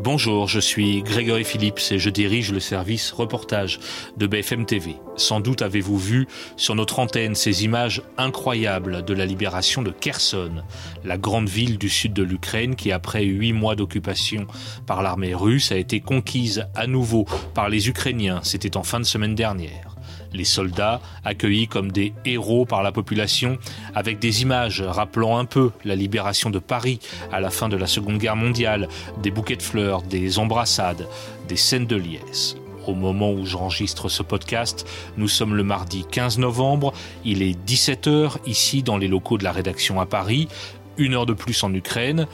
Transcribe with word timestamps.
Bonjour, 0.00 0.46
je 0.46 0.60
suis 0.60 1.02
Grégory 1.02 1.42
Phillips 1.42 1.90
et 1.90 1.98
je 1.98 2.08
dirige 2.08 2.52
le 2.52 2.60
service 2.60 3.10
reportage 3.10 3.80
de 4.16 4.28
BFM 4.28 4.64
TV. 4.64 4.94
Sans 5.16 5.40
doute 5.40 5.60
avez-vous 5.60 5.98
vu 5.98 6.28
sur 6.56 6.76
notre 6.76 7.00
antenne 7.00 7.34
ces 7.34 7.64
images 7.64 8.02
incroyables 8.16 9.04
de 9.04 9.12
la 9.12 9.26
libération 9.26 9.82
de 9.82 9.90
Kherson, 9.90 10.62
la 11.04 11.18
grande 11.18 11.48
ville 11.48 11.78
du 11.78 11.88
sud 11.88 12.12
de 12.12 12.22
l'Ukraine 12.22 12.76
qui, 12.76 12.92
après 12.92 13.24
huit 13.24 13.52
mois 13.52 13.74
d'occupation 13.74 14.46
par 14.86 15.02
l'armée 15.02 15.34
russe, 15.34 15.72
a 15.72 15.76
été 15.76 15.98
conquise 15.98 16.66
à 16.76 16.86
nouveau 16.86 17.26
par 17.52 17.68
les 17.68 17.88
Ukrainiens. 17.88 18.38
C'était 18.44 18.76
en 18.76 18.84
fin 18.84 19.00
de 19.00 19.04
semaine 19.04 19.34
dernière 19.34 19.87
les 20.32 20.44
soldats 20.44 21.00
accueillis 21.24 21.68
comme 21.68 21.92
des 21.92 22.12
héros 22.24 22.64
par 22.64 22.82
la 22.82 22.92
population, 22.92 23.58
avec 23.94 24.18
des 24.18 24.42
images 24.42 24.82
rappelant 24.82 25.38
un 25.38 25.44
peu 25.44 25.70
la 25.84 25.94
libération 25.94 26.50
de 26.50 26.58
Paris 26.58 27.00
à 27.32 27.40
la 27.40 27.50
fin 27.50 27.68
de 27.68 27.76
la 27.76 27.86
Seconde 27.86 28.18
Guerre 28.18 28.36
mondiale, 28.36 28.88
des 29.22 29.30
bouquets 29.30 29.56
de 29.56 29.62
fleurs, 29.62 30.02
des 30.02 30.38
embrassades, 30.38 31.06
des 31.48 31.56
scènes 31.56 31.86
de 31.86 31.96
liesse. 31.96 32.56
Au 32.86 32.94
moment 32.94 33.32
où 33.32 33.44
j'enregistre 33.44 34.08
ce 34.08 34.22
podcast, 34.22 34.86
nous 35.18 35.28
sommes 35.28 35.54
le 35.54 35.62
mardi 35.62 36.06
15 36.10 36.38
novembre, 36.38 36.94
il 37.24 37.42
est 37.42 37.58
17h 37.66 38.38
ici 38.46 38.82
dans 38.82 38.96
les 38.96 39.08
locaux 39.08 39.36
de 39.36 39.44
la 39.44 39.52
rédaction 39.52 40.00
à 40.00 40.06
Paris, 40.06 40.48
une 40.96 41.14
heure 41.14 41.26
de 41.26 41.34
plus 41.34 41.62
en 41.64 41.74
Ukraine. 41.74 42.26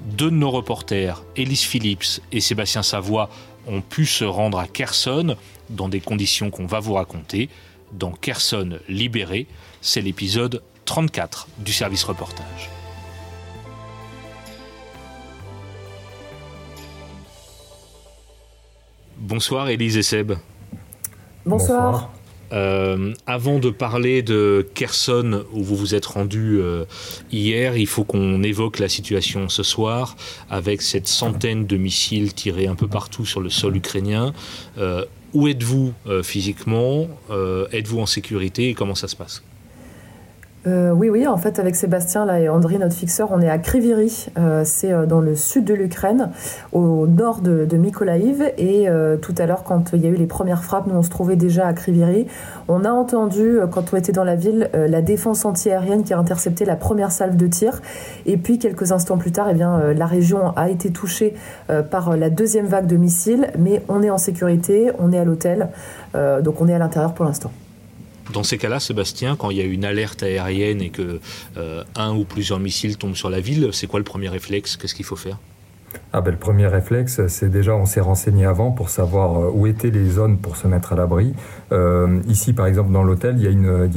Deux 0.00 0.30
de 0.30 0.36
nos 0.36 0.50
reporters, 0.50 1.22
Elise 1.36 1.62
Phillips 1.62 2.22
et 2.32 2.40
Sébastien 2.40 2.82
Savoie, 2.82 3.28
ont 3.66 3.82
pu 3.82 4.06
se 4.06 4.24
rendre 4.24 4.58
à 4.58 4.66
Kherson 4.66 5.36
dans 5.70 5.88
des 5.88 6.00
conditions 6.00 6.50
qu'on 6.50 6.66
va 6.66 6.80
vous 6.80 6.94
raconter. 6.94 7.48
Dans 7.92 8.12
Kherson 8.12 8.78
libéré, 8.88 9.46
c'est 9.80 10.00
l'épisode 10.00 10.62
34 10.84 11.48
du 11.58 11.72
service 11.72 12.04
reportage. 12.04 12.70
Bonsoir 19.18 19.68
Élise 19.68 19.96
et 19.96 20.02
Seb. 20.02 20.32
Bonsoir. 21.44 22.10
Euh, 22.52 23.12
avant 23.26 23.58
de 23.58 23.70
parler 23.70 24.22
de 24.22 24.66
Kherson, 24.74 25.44
où 25.52 25.62
vous 25.62 25.76
vous 25.76 25.94
êtes 25.94 26.06
rendu 26.06 26.58
euh, 26.60 26.84
hier, 27.30 27.76
il 27.76 27.86
faut 27.86 28.04
qu'on 28.04 28.42
évoque 28.42 28.78
la 28.78 28.88
situation 28.88 29.48
ce 29.48 29.62
soir, 29.62 30.16
avec 30.48 30.80
cette 30.80 31.08
centaine 31.08 31.66
de 31.66 31.76
missiles 31.76 32.32
tirés 32.32 32.66
un 32.66 32.74
peu 32.74 32.88
partout 32.88 33.26
sur 33.26 33.40
le 33.40 33.50
sol 33.50 33.76
ukrainien. 33.76 34.32
Euh, 34.78 35.04
où 35.34 35.48
êtes-vous 35.48 35.92
physiquement 36.22 37.08
Êtes-vous 37.72 38.00
en 38.00 38.06
sécurité 38.06 38.74
comment 38.74 38.94
ça 38.94 39.08
se 39.08 39.16
passe? 39.16 39.42
Euh, 40.66 40.90
oui, 40.90 41.08
oui, 41.08 41.26
en 41.26 41.36
fait, 41.36 41.58
avec 41.58 41.76
Sébastien 41.76 42.26
là, 42.26 42.40
et 42.40 42.48
André, 42.48 42.78
notre 42.78 42.94
fixeur, 42.94 43.28
on 43.32 43.40
est 43.40 43.48
à 43.48 43.58
Kriviri. 43.58 44.26
Euh, 44.36 44.62
c'est 44.64 44.92
euh, 44.92 45.06
dans 45.06 45.20
le 45.20 45.36
sud 45.36 45.64
de 45.64 45.72
l'Ukraine, 45.72 46.30
au 46.72 47.06
nord 47.06 47.40
de, 47.40 47.64
de 47.64 47.76
Mykolaiv. 47.76 48.52
Et 48.58 48.88
tout 49.22 49.34
à 49.38 49.46
l'heure, 49.46 49.62
quand 49.62 49.92
il 49.92 50.02
y 50.02 50.06
a 50.06 50.10
eu 50.10 50.16
les 50.16 50.26
premières 50.26 50.64
frappes, 50.64 50.86
nous, 50.86 50.94
on 50.94 51.02
se 51.02 51.10
trouvait 51.10 51.36
déjà 51.36 51.66
à 51.66 51.72
Kriviri. 51.72 52.26
On 52.66 52.84
a 52.84 52.90
entendu, 52.90 53.58
quand 53.70 53.92
on 53.92 53.96
était 53.96 54.12
dans 54.12 54.24
la 54.24 54.34
ville, 54.34 54.70
la 54.74 55.02
défense 55.02 55.44
antiaérienne 55.44 56.02
qui 56.04 56.12
a 56.12 56.18
intercepté 56.18 56.64
la 56.64 56.76
première 56.76 57.12
salve 57.12 57.36
de 57.36 57.46
tir. 57.46 57.80
Et 58.26 58.36
puis, 58.36 58.58
quelques 58.58 58.92
instants 58.92 59.18
plus 59.18 59.32
tard, 59.32 59.48
eh 59.50 59.54
bien, 59.54 59.92
la 59.92 60.06
région 60.06 60.52
a 60.56 60.68
été 60.68 60.90
touchée 60.90 61.34
par 61.90 62.16
la 62.16 62.30
deuxième 62.30 62.66
vague 62.66 62.86
de 62.86 62.96
missiles. 62.96 63.48
Mais 63.58 63.82
on 63.88 64.02
est 64.02 64.10
en 64.10 64.18
sécurité, 64.18 64.90
on 64.98 65.12
est 65.12 65.18
à 65.18 65.24
l'hôtel. 65.24 65.68
donc, 66.14 66.60
on 66.60 66.68
est 66.68 66.74
à 66.74 66.78
l'intérieur 66.78 67.14
pour 67.14 67.24
l'instant. 67.24 67.50
Dans 68.32 68.42
ces 68.42 68.58
cas-là, 68.58 68.78
Sébastien, 68.78 69.36
quand 69.36 69.50
il 69.50 69.56
y 69.56 69.60
a 69.60 69.64
une 69.64 69.84
alerte 69.84 70.22
aérienne 70.22 70.82
et 70.82 70.90
que 70.90 71.20
euh, 71.56 71.82
un 71.96 72.14
ou 72.14 72.24
plusieurs 72.24 72.58
missiles 72.58 72.98
tombent 72.98 73.16
sur 73.16 73.30
la 73.30 73.40
ville, 73.40 73.70
c'est 73.72 73.86
quoi 73.86 74.00
le 74.00 74.04
premier 74.04 74.28
réflexe? 74.28 74.76
Qu'est-ce 74.76 74.94
qu'il 74.94 75.06
faut 75.06 75.16
faire? 75.16 75.38
Ah 76.12 76.20
ben, 76.20 76.32
le 76.32 76.36
premier 76.36 76.66
réflexe, 76.66 77.26
c'est 77.28 77.50
déjà, 77.50 77.74
on 77.74 77.86
s'est 77.86 78.02
renseigné 78.02 78.44
avant 78.44 78.70
pour 78.70 78.90
savoir 78.90 79.40
euh, 79.40 79.50
où 79.54 79.66
étaient 79.66 79.90
les 79.90 80.04
zones 80.04 80.36
pour 80.36 80.56
se 80.56 80.68
mettre 80.68 80.92
à 80.92 80.96
l'abri. 80.96 81.32
Euh, 81.72 82.20
ici, 82.28 82.52
par 82.52 82.66
exemple, 82.66 82.92
dans 82.92 83.02
l'hôtel, 83.02 83.36
il, 83.38 83.44
y 83.44 83.46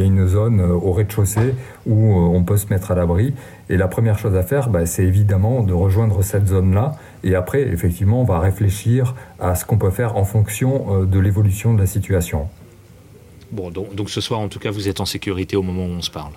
a 0.02 0.06
une 0.06 0.28
zone 0.28 0.62
au 0.62 0.94
rez-de-chaussée 0.94 1.54
où 1.86 2.14
on 2.14 2.44
peut 2.46 2.56
se 2.56 2.68
mettre 2.68 2.92
à 2.92 2.96
l'abri. 2.96 3.34
Et 3.70 3.76
la 3.76 3.90
première 3.90 4.18
chose 4.18 4.36
à 4.38 4.44
faire, 4.44 4.70
ben, 4.70 4.86
c'est 4.86 5.04
évidemment 5.04 5.64
de 5.64 5.74
rejoindre 5.74 6.24
cette 6.24 6.48
zone-là. 6.48 6.94
Et 7.26 7.36
après, 7.36 7.64
effectivement, 7.64 8.22
on 8.22 8.26
va 8.26 8.40
réfléchir 8.40 9.14
à 9.42 9.56
ce 9.56 9.66
qu'on 9.66 9.78
peut 9.78 9.92
faire 9.92 10.16
en 10.16 10.24
fonction 10.24 11.04
de 11.04 11.20
l'évolution 11.20 11.74
de 11.74 11.80
la 11.80 11.88
situation. 11.88 12.48
Bon, 13.52 13.70
donc, 13.70 14.10
ce 14.10 14.22
soir, 14.22 14.40
en 14.40 14.48
tout 14.48 14.60
cas, 14.60 14.72
vous 14.72 14.88
êtes 14.88 15.02
en 15.02 15.06
sécurité 15.06 15.56
au 15.56 15.62
moment 15.62 15.86
où 15.86 15.90
on 15.90 16.02
se 16.02 16.12
parle. 16.12 16.32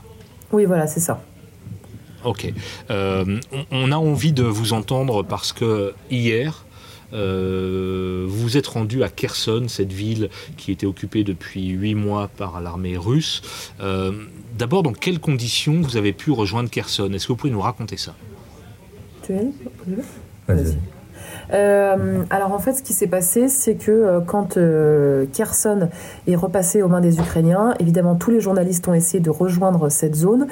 Oui, 0.52 0.64
voilà, 0.64 0.86
c'est 0.86 1.00
ça. 1.00 1.22
Ok. 2.24 2.52
Euh, 2.90 3.40
on, 3.70 3.92
a 3.92 3.96
envie 3.96 4.32
de 4.32 4.42
vous 4.42 4.72
entendre 4.72 5.22
parce 5.22 5.52
que 5.52 5.92
hier, 6.10 6.64
euh, 7.12 8.24
vous 8.26 8.42
vous 8.42 8.56
êtes 8.56 8.66
rendu 8.66 9.02
à 9.02 9.08
Kherson, 9.08 9.66
cette 9.68 9.92
ville 9.92 10.30
qui 10.56 10.72
était 10.72 10.86
occupée 10.86 11.22
depuis 11.22 11.68
huit 11.68 11.94
mois 11.94 12.28
par 12.28 12.60
l'armée 12.60 12.96
russe. 12.96 13.42
Euh, 13.80 14.12
d'abord, 14.56 14.82
dans 14.82 14.92
quelles 14.92 15.20
conditions 15.20 15.80
vous 15.80 15.96
avez 15.96 16.12
pu 16.12 16.30
rejoindre 16.30 16.70
Kherson? 16.70 17.12
Est-ce 17.12 17.26
que 17.26 17.32
vous 17.32 17.36
pouvez 17.36 17.52
nous 17.52 17.60
raconter 17.60 17.96
ça? 17.96 18.14
Tu 19.22 19.32
es 19.32 19.50
Vas-y. 20.48 20.78
Euh, 21.52 22.22
alors 22.30 22.52
en 22.52 22.58
fait, 22.58 22.74
ce 22.74 22.82
qui 22.82 22.92
s'est 22.92 23.06
passé, 23.06 23.48
c'est 23.48 23.74
que 23.74 23.90
euh, 23.90 24.20
quand 24.20 24.56
euh, 24.56 25.26
Kherson 25.32 25.88
est 26.26 26.36
repassé 26.36 26.82
aux 26.82 26.88
mains 26.88 27.00
des 27.00 27.18
Ukrainiens, 27.18 27.74
évidemment 27.80 28.14
tous 28.14 28.30
les 28.30 28.40
journalistes 28.40 28.86
ont 28.88 28.94
essayé 28.94 29.20
de 29.20 29.30
rejoindre 29.30 29.88
cette 29.88 30.14
zone, 30.14 30.46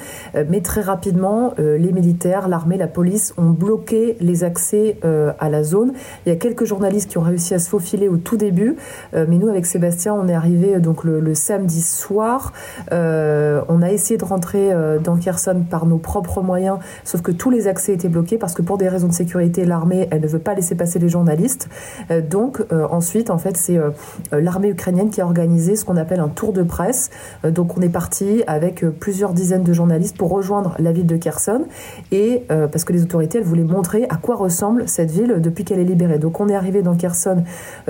mais 0.49 0.61
très 0.61 0.81
rapidement, 0.81 1.53
les 1.57 1.91
militaires, 1.91 2.47
l'armée, 2.47 2.77
la 2.77 2.87
police 2.87 3.33
ont 3.37 3.49
bloqué 3.49 4.17
les 4.19 4.43
accès 4.43 4.97
à 5.39 5.49
la 5.49 5.63
zone. 5.63 5.93
Il 6.25 6.29
y 6.29 6.31
a 6.31 6.35
quelques 6.35 6.65
journalistes 6.65 7.09
qui 7.09 7.17
ont 7.17 7.23
réussi 7.23 7.53
à 7.53 7.59
se 7.59 7.69
faufiler 7.69 8.07
au 8.07 8.17
tout 8.17 8.37
début, 8.37 8.75
mais 9.13 9.37
nous 9.37 9.47
avec 9.47 9.65
Sébastien, 9.65 10.13
on 10.13 10.27
est 10.27 10.33
arrivé 10.33 10.79
donc 10.79 11.03
le, 11.03 11.33
samedi 11.35 11.81
soir. 11.81 12.53
on 12.91 13.81
a 13.81 13.91
essayé 13.91 14.17
de 14.17 14.25
rentrer 14.25 14.71
dans 15.03 15.17
Kherson 15.17 15.63
par 15.69 15.85
nos 15.85 15.97
propres 15.97 16.41
moyens, 16.41 16.79
sauf 17.03 17.21
que 17.21 17.31
tous 17.31 17.49
les 17.49 17.67
accès 17.67 17.93
étaient 17.93 18.09
bloqués 18.09 18.37
parce 18.37 18.53
que 18.53 18.61
pour 18.61 18.77
des 18.77 18.89
raisons 18.89 19.07
de 19.07 19.13
sécurité, 19.13 19.65
l'armée, 19.65 20.07
elle 20.11 20.21
ne 20.21 20.27
veut 20.27 20.39
pas 20.39 20.53
laisser 20.53 20.75
passer 20.75 20.82
c'est 20.85 20.99
les 20.99 21.09
journalistes. 21.09 21.69
Euh, 22.11 22.21
donc 22.21 22.61
euh, 22.71 22.87
ensuite, 22.89 23.29
en 23.29 23.37
fait, 23.37 23.57
c'est 23.57 23.77
euh, 23.77 23.91
l'armée 24.31 24.69
ukrainienne 24.69 25.09
qui 25.09 25.21
a 25.21 25.25
organisé 25.25 25.75
ce 25.75 25.85
qu'on 25.85 25.97
appelle 25.97 26.19
un 26.19 26.29
tour 26.29 26.53
de 26.53 26.63
presse. 26.63 27.09
donc 27.43 27.77
on 27.77 27.81
est 27.81 27.89
parti 27.89 28.43
avec 28.47 28.85
plusieurs 28.99 29.33
dizaines 29.33 29.63
de 29.63 29.73
journalistes 29.73 30.17
pour 30.17 30.29
rejoindre 30.29 30.75
la 30.79 30.91
ville 30.91 31.05
de 31.05 31.17
Kherson 31.17 31.65
et 32.11 32.43
parce 32.47 32.83
que 32.83 32.93
les 32.93 33.03
autorités 33.03 33.39
elles 33.39 33.43
voulaient 33.43 33.63
montrer 33.63 34.05
à 34.09 34.15
quoi 34.15 34.35
ressemble 34.35 34.87
cette 34.87 35.11
ville 35.11 35.35
depuis 35.39 35.63
qu'elle 35.63 35.79
est 35.79 35.85
libérée. 35.85 36.19
Donc 36.19 36.39
on 36.39 36.49
est 36.49 36.55
arrivé 36.55 36.81
dans 36.81 36.95
Kherson, 36.95 37.43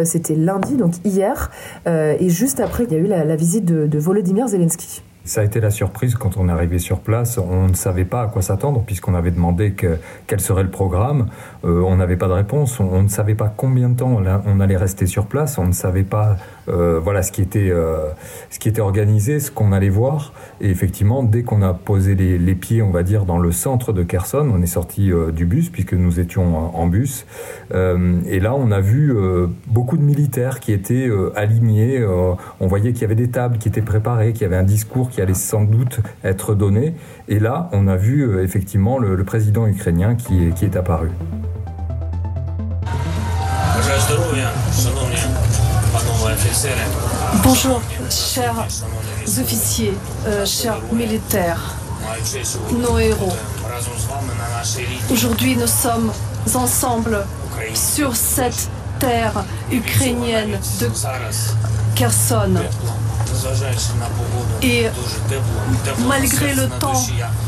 c'était 0.04 0.36
lundi, 0.36 0.76
donc 0.76 0.94
hier, 1.06 1.52
et 1.88 2.30
juste 2.30 2.60
après 2.60 2.86
il 2.86 2.92
y 2.92 2.96
a 2.96 3.00
eu 3.00 3.08
la, 3.08 3.36
visite 3.36 3.66
de 3.66 4.00
Volodymyr 4.00 4.48
Zelensky. 4.48 5.04
Ça 5.26 5.40
a 5.40 5.46
été 5.46 5.62
la 5.62 5.72
surprise 5.72 6.16
quand 6.16 6.36
on 6.36 6.50
est 6.50 6.52
arrivé 6.52 6.80
sur 6.80 7.00
place. 7.00 7.38
On 7.38 7.70
ne 7.70 7.76
savait 7.76 8.04
pas 8.04 8.24
à 8.24 8.28
quoi 8.28 8.42
s'attendre 8.42 8.84
puisqu'on 8.86 9.16
avait 9.16 9.32
demandé 9.32 9.72
que, 9.72 9.98
quel 10.28 10.42
serait 10.42 10.64
le 10.64 10.70
programme. 10.70 11.28
Euh, 11.64 11.80
on 11.80 11.96
n'avait 11.96 12.18
pas 12.18 12.28
de 12.28 12.34
réponse. 12.34 12.82
On, 12.82 13.02
ne 13.02 13.08
savait 13.08 13.34
pas 13.34 13.54
combien 13.56 13.88
de 13.88 13.96
temps 13.96 14.22
on, 14.46 14.60
allait 14.60 14.76
rester 14.76 15.06
sur 15.06 15.28
place. 15.28 15.58
On 15.58 15.66
ne 15.66 15.72
savait 15.72 16.04
pas 16.04 16.36
euh, 16.68 17.00
voilà 17.02 17.24
ce 17.24 17.32
qui 17.32 17.42
était 17.42 17.70
euh, 17.70 18.10
ce 18.50 18.60
qui 18.60 18.68
était 18.68 18.82
organisé, 18.82 19.40
ce 19.40 19.50
qu'on 19.50 19.72
allait 19.72 19.88
voir. 19.88 20.34
Et 20.60 20.70
effectivement, 20.70 21.24
dès 21.24 21.44
qu'on 21.44 21.62
a 21.62 21.74
posé 21.74 22.16
les, 22.16 22.56
pieds, 22.56 22.82
on 22.82 22.92
va 22.92 23.04
dire, 23.04 23.24
dans 23.24 23.40
le 23.40 23.54
centre 23.54 23.94
de 23.94 24.04
Kherson, 24.04 24.52
on 24.54 24.62
est 24.62 24.68
sorti 24.68 25.12
du 25.34 25.46
bus 25.46 25.70
puisque 25.70 25.94
nous 25.94 26.20
étions 26.20 26.76
en 26.78 26.86
bus. 26.88 27.26
et 27.74 28.40
là, 28.40 28.56
on 28.56 28.72
a 28.72 28.82
vu 28.82 29.16
beaucoup 29.68 29.98
de 29.98 30.04
militaires 30.04 30.60
qui 30.60 30.74
étaient 30.74 31.10
alignés. 31.36 32.06
on 32.60 32.68
voyait 32.68 32.92
qu'il 32.92 33.04
y 33.04 33.06
avait 33.06 33.16
des 33.16 33.30
tables 33.30 33.58
qui 33.58 33.70
étaient 33.70 33.82
préparées, 33.82 34.34
qu'il 34.34 34.44
y 34.44 34.46
avait 34.46 34.58
un 34.58 34.64
discours 34.64 35.10
qui 35.14 35.22
allait 35.22 35.34
sans 35.34 35.64
doute 35.64 36.00
être 36.24 36.56
donné. 36.56 36.96
Et 37.28 37.40
là, 37.40 37.70
on 37.72 37.88
a 37.88 37.96
vu 37.96 38.24
euh, 38.24 38.44
effectivement 38.44 38.98
le, 38.98 39.24
président 39.24 39.68
ukrainien 39.68 40.16
qui 40.16 40.48
est, 40.48 40.52
qui 40.52 40.66
est 40.66 40.76
apparu. 40.76 41.10
Bonjour, 47.44 47.82
chers 48.10 48.68
officiers, 49.40 49.94
euh, 50.28 50.46
chers 50.46 50.82
militaires, 50.92 51.76
nos 52.72 52.98
héros. 52.98 53.34
Aujourd'hui, 55.12 55.56
nous 55.56 55.68
sommes 55.68 56.12
ensemble 56.56 57.26
sur 57.74 58.16
cette 58.16 58.70
terre 59.00 59.44
ukrainienne 59.72 60.58
de 60.80 60.90
Kherson. 61.96 62.56
Et 64.62 64.88
malgré 66.08 66.54
le 66.54 66.68
temps, 66.80 67.06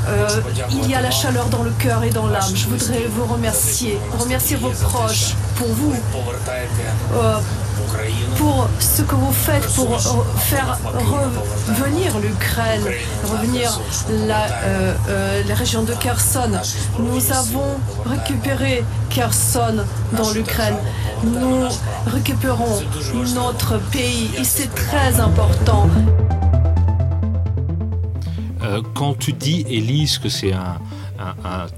euh, 0.07 0.27
il 0.71 0.89
y 0.89 0.95
a 0.95 1.01
la 1.01 1.11
chaleur 1.11 1.47
dans 1.47 1.63
le 1.63 1.71
cœur 1.71 2.03
et 2.03 2.09
dans 2.09 2.27
l'âme. 2.27 2.53
Je 2.53 2.67
voudrais 2.67 3.05
vous 3.09 3.25
remercier, 3.25 3.97
remercier 4.19 4.57
vos 4.57 4.71
proches 4.71 5.35
pour 5.55 5.67
vous. 5.67 5.93
Euh, 7.13 7.39
pour 8.37 8.67
ce 8.79 9.01
que 9.01 9.15
vous 9.15 9.31
faites 9.31 9.65
pour 9.73 9.99
faire 10.37 10.77
revenir 11.67 12.17
l'Ukraine, 12.19 12.83
revenir 13.23 13.79
la, 14.27 14.45
euh, 14.45 14.93
euh, 15.09 15.41
régions 15.53 15.83
de 15.83 15.93
Kherson. 15.93 16.51
Nous 16.99 17.31
avons 17.31 17.79
récupéré 18.05 18.83
Kherson 19.09 19.85
dans 20.13 20.31
l'Ukraine. 20.31 20.75
Nous 21.23 21.67
récupérons 22.07 22.81
notre 23.33 23.79
pays 23.91 24.29
et 24.37 24.43
c'est 24.43 24.73
très 24.73 25.19
important. 25.19 25.89
Euh, 28.63 28.81
quand 28.93 29.17
tu 29.17 29.33
dis, 29.33 29.65
Élise, 29.69 30.17
que 30.17 30.29
c'est 30.29 30.53
un, 30.53 30.79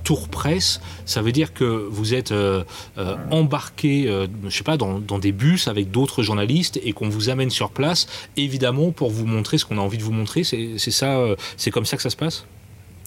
tour 0.03 0.27
presse, 0.29 0.81
ça 1.05 1.21
veut 1.21 1.31
dire 1.31 1.53
que 1.53 1.63
vous 1.63 2.13
êtes 2.13 2.31
euh, 2.31 2.63
euh, 2.97 3.15
embarqué, 3.31 4.07
euh, 4.07 4.27
je 4.43 4.49
sais 4.49 4.63
pas, 4.63 4.77
dans, 4.77 4.99
dans 4.99 5.19
des 5.19 5.31
bus 5.31 5.67
avec 5.67 5.91
d'autres 5.91 6.23
journalistes 6.23 6.79
et 6.83 6.91
qu'on 6.91 7.07
vous 7.07 7.29
amène 7.29 7.49
sur 7.49 7.69
place, 7.69 8.07
évidemment 8.35 8.91
pour 8.91 9.11
vous 9.11 9.25
montrer 9.25 9.57
ce 9.57 9.65
qu'on 9.65 9.77
a 9.77 9.81
envie 9.81 9.97
de 9.97 10.03
vous 10.03 10.11
montrer. 10.11 10.43
C'est 10.43 11.71
comme 11.71 11.85
ça 11.85 11.97
que 11.97 12.03
ça 12.03 12.09
se 12.09 12.15
passe? 12.15 12.45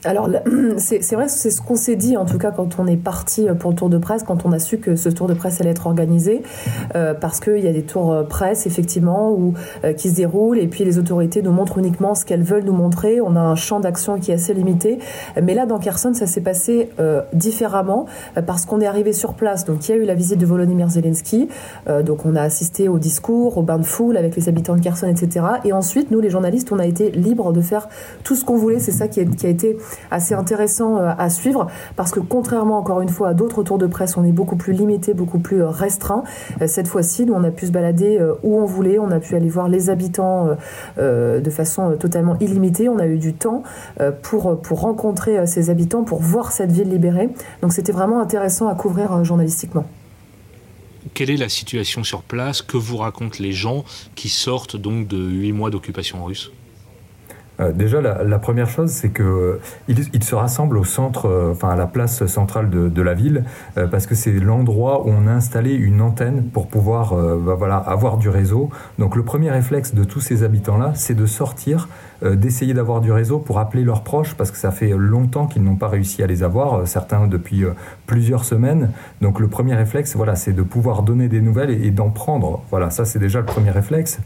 Alors, 0.05 0.31
c'est 0.79 1.13
vrai, 1.13 1.29
c'est 1.29 1.51
ce 1.51 1.61
qu'on 1.61 1.77
s'est 1.77 1.97
dit, 1.97 2.17
en 2.17 2.25
tout 2.25 2.39
cas, 2.39 2.51
quand 2.51 2.79
on 2.79 2.87
est 2.87 2.97
parti 2.97 3.47
pour 3.59 3.71
le 3.71 3.77
tour 3.77 3.91
de 3.91 3.99
presse, 3.99 4.23
quand 4.23 4.47
on 4.47 4.53
a 4.53 4.59
su 4.59 4.79
que 4.79 4.97
ce 4.97 5.09
tour 5.09 5.27
de 5.27 5.35
presse 5.35 5.61
allait 5.61 5.71
être 5.71 5.87
organisé, 5.87 6.43
euh, 6.95 7.13
parce 7.13 7.41
qu'il 7.41 7.59
y 7.59 7.69
a 7.69 7.73
des 7.73 7.83
tours 7.83 8.13
euh, 8.13 8.23
presse, 8.23 8.67
effectivement, 8.67 9.33
où, 9.33 9.55
euh, 9.85 9.93
qui 9.93 10.09
se 10.09 10.17
déroulent, 10.17 10.59
et 10.59 10.69
puis 10.69 10.85
les 10.85 10.99
autorités 10.99 11.43
nous 11.43 11.53
montrent 11.53 11.79
uniquement 11.79 12.15
ce 12.15 12.25
qu'elles 12.25 12.43
veulent 12.43 12.65
nous 12.65 12.73
montrer. 12.73 13.21
On 13.21 13.37
a 13.37 13.41
un 13.41 13.57
champ 13.57 13.81
d'action 13.81 14.19
qui 14.19 14.31
est 14.31 14.35
assez 14.35 14.55
limité. 14.55 14.99
Mais 15.41 15.55
là, 15.55 15.67
dans 15.67 15.79
Kherson, 15.79 16.15
ça 16.15 16.27
s'est 16.27 16.41
passé 16.41 16.91
différemment, 17.33 18.07
parce 18.47 18.65
qu'on 18.65 18.81
est 18.81 18.87
arrivé 18.87 19.13
sur 19.13 19.35
place. 19.35 19.65
Donc, 19.65 19.89
il 19.89 19.93
y 19.93 19.95
a 19.95 19.99
eu 19.99 20.05
la 20.05 20.15
visite 20.15 20.39
de 20.39 20.47
Volodymyr 20.47 20.89
Zelensky. 20.89 21.49
donc, 22.05 22.25
on 22.25 22.37
a 22.37 22.43
assisté 22.43 22.89
au 22.89 22.99
discours, 22.99 23.59
au 23.59 23.63
bain 23.63 23.79
de 23.79 23.85
foule 23.85 24.17
avec 24.17 24.37
les 24.37 24.49
habitants 24.49 24.77
de 24.77 24.81
Kherson, 24.81 25.09
etc. 25.09 25.45
Et 25.65 25.73
ensuite, 25.73 26.11
nous, 26.11 26.21
les 26.21 26.31
journalistes, 26.31 26.73
on 26.73 26.79
a 26.79 26.87
été 26.87 27.11
libres 27.11 27.53
de 27.53 27.61
faire 27.61 27.89
tout 28.25 28.35
ce 28.35 28.45
qu'on 28.45 28.57
voulait. 28.57 28.79
C'est 28.79 28.93
ça 28.93 29.09
qui, 29.09 29.25
qui 29.27 29.47
a 29.47 29.51
été 29.51 29.77
assez 30.11 30.35
intéressant 30.35 30.99
euh, 30.99 31.13
à 31.17 31.31
suivre 31.31 31.67
parce 31.97 32.11
que 32.11 32.21
contrairement 32.21 32.79
encore 32.79 33.01
une 33.01 33.09
fois 33.09 33.29
à 33.29 33.35
d'autres 33.35 33.63
tours 33.63 33.79
de 33.79 33.87
presse, 33.87 34.17
on 34.17 34.25
est 34.25 34.33
beaucoup 34.33 34.57
plus 34.57 34.73
limité, 34.73 35.15
beaucoup 35.15 35.39
plus 35.39 35.63
euh, 35.63 35.69
restreint. 35.69 36.25
Euh, 36.61 36.67
cette 36.67 36.89
fois-ci, 36.89 37.27
nous 37.27 37.35
on 37.35 37.45
a 37.45 37.51
pu 37.51 37.67
se 37.67 37.73
balader 37.73 38.21
où 38.43 38.59
on 38.59 38.65
voulait, 38.65 38.99
on 38.99 39.11
a 39.11 39.21
pu 39.21 39.35
aller 39.35 39.49
voir 39.49 39.69
les 39.69 39.91
habitants 39.91 40.49
de 40.99 41.51
façon 41.51 41.97
totalement 41.97 42.37
illimitée. 42.41 42.89
On 42.89 42.99
a 42.99 43.07
eu 43.07 43.19
du 43.19 43.35
temps 43.35 43.63
pour, 44.23 44.61
pour 44.61 44.81
rencontrer 44.81 45.47
ces 45.47 45.71
habitants, 45.71 46.05
pour 46.05 46.21
voir 46.21 46.53
cette 46.53 46.73
ville 46.73 46.89
libérée. 46.89 47.31
Donc 47.63 47.73
c'était 47.73 47.93
vraiment 47.93 48.21
intéressant 48.21 48.69
à 48.69 48.75
couvrir 48.75 49.25
journalistiquement 49.25 49.85
quelle 51.15 51.31
est 51.31 51.37
la 51.37 51.49
situation 51.49 52.05
sur 52.05 52.23
place? 52.23 52.63
Que 52.63 52.77
vous 52.77 52.97
racontent 52.97 53.39
les 53.41 53.53
gens 53.53 53.85
qui 54.15 54.29
sortent 54.29 54.77
donc 54.77 55.09
de 55.09 55.19
huit 55.19 55.53
mois 55.53 55.71
d'occupation 55.71 56.25
russe? 56.25 56.51
Euh, 57.61 57.73
déjà, 57.73 58.01
la, 58.01 58.39
première 58.39 58.69
chose, 58.69 58.91
c'est 58.91 59.11
que 59.11 59.61
il, 59.89 60.25
se 60.25 60.35
rassemble 60.35 60.79
au 60.79 60.85
centre, 60.85 61.27
euh, 61.27 61.53
enfin 61.53 61.69
à 61.69 61.77
la 61.77 61.87
place 61.87 62.27
centrale 62.27 62.71
de, 62.71 63.03
la 63.03 63.15
ville, 63.15 63.45
euh, 63.77 63.87
parce 63.87 64.07
que 64.07 64.15
c'est 64.15 64.33
l'endroit 64.33 65.07
où 65.07 65.11
on 65.11 65.27
a 65.27 65.33
installé 65.33 65.75
une 65.75 66.01
antenne 66.01 66.45
pour 66.45 66.69
pouvoir, 66.69 67.15
bah, 67.15 67.55
voilà, 67.57 67.77
avoir 67.77 68.17
du 68.17 68.29
réseau. 68.29 68.71
Donc 68.99 69.17
le 69.17 69.23
premier 69.23 69.51
réflexe 69.51 69.95
de 69.95 70.05
tous 70.05 70.21
ces 70.21 70.43
habitants-là, 70.43 70.93
c'est 70.95 71.15
de 71.15 71.27
sortir 71.27 71.89
euh, 71.89 72.10
d'essayer 72.23 72.75
d'avoir 72.75 73.01
du 73.01 73.13
réseau 73.13 73.39
pour 73.39 73.59
appeler 73.59 73.83
leurs 73.83 74.03
proches, 74.03 74.35
parce 74.35 74.51
que 74.51 74.57
ça 74.57 74.71
fait 74.71 74.91
longtemps 74.97 75.47
qu'ils 75.47 75.63
n'ont 75.63 75.77
pas 75.77 75.89
réussi 75.89 76.23
à 76.23 76.27
les 76.27 76.43
avoir, 76.43 76.75
euh, 76.75 76.87
certains 76.87 77.27
depuis 77.27 77.65
euh, 77.65 77.73
plusieurs 78.07 78.45
semaines. 78.45 78.91
Donc 79.21 79.41
le 79.41 79.49
premier 79.49 79.75
réflexe, 79.75 80.17
voilà, 80.17 80.37
c'est 80.37 80.53
de 80.53 80.63
pouvoir 80.63 81.03
donner 81.03 81.29
des 81.29 81.41
nouvelles 81.41 81.71
et, 81.71 81.91
d'en 81.91 82.11
prendre. 82.11 82.63
Voilà, 82.71 82.91
ça 82.91 83.05
c'est 83.05 83.19
déjà 83.19 83.41
le 83.41 83.47
premier 83.47 83.71
réflexe. 83.71 84.21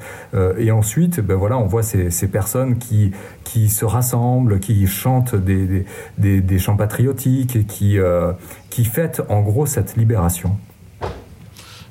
et 0.58 0.70
ensuite, 0.70 1.20
ben 1.20 1.36
voilà, 1.36 1.58
on 1.58 1.66
voit 1.66 1.82
ces, 1.82 2.10
ces, 2.10 2.28
personnes 2.28 2.78
qui, 2.78 3.12
qui 3.44 3.68
se 3.68 3.84
rassemblent, 3.84 4.60
qui 4.60 4.86
chantent 4.86 5.34
des, 5.34 5.84
des, 6.18 6.40
des, 6.40 6.58
chants 6.58 6.76
patriotiques, 6.76 7.66
qui, 7.66 7.98
qui 8.70 8.84
fêtent 8.84 9.22
en 9.28 9.40
gros 9.40 9.66
cette 9.66 9.96
libération. 9.96 10.56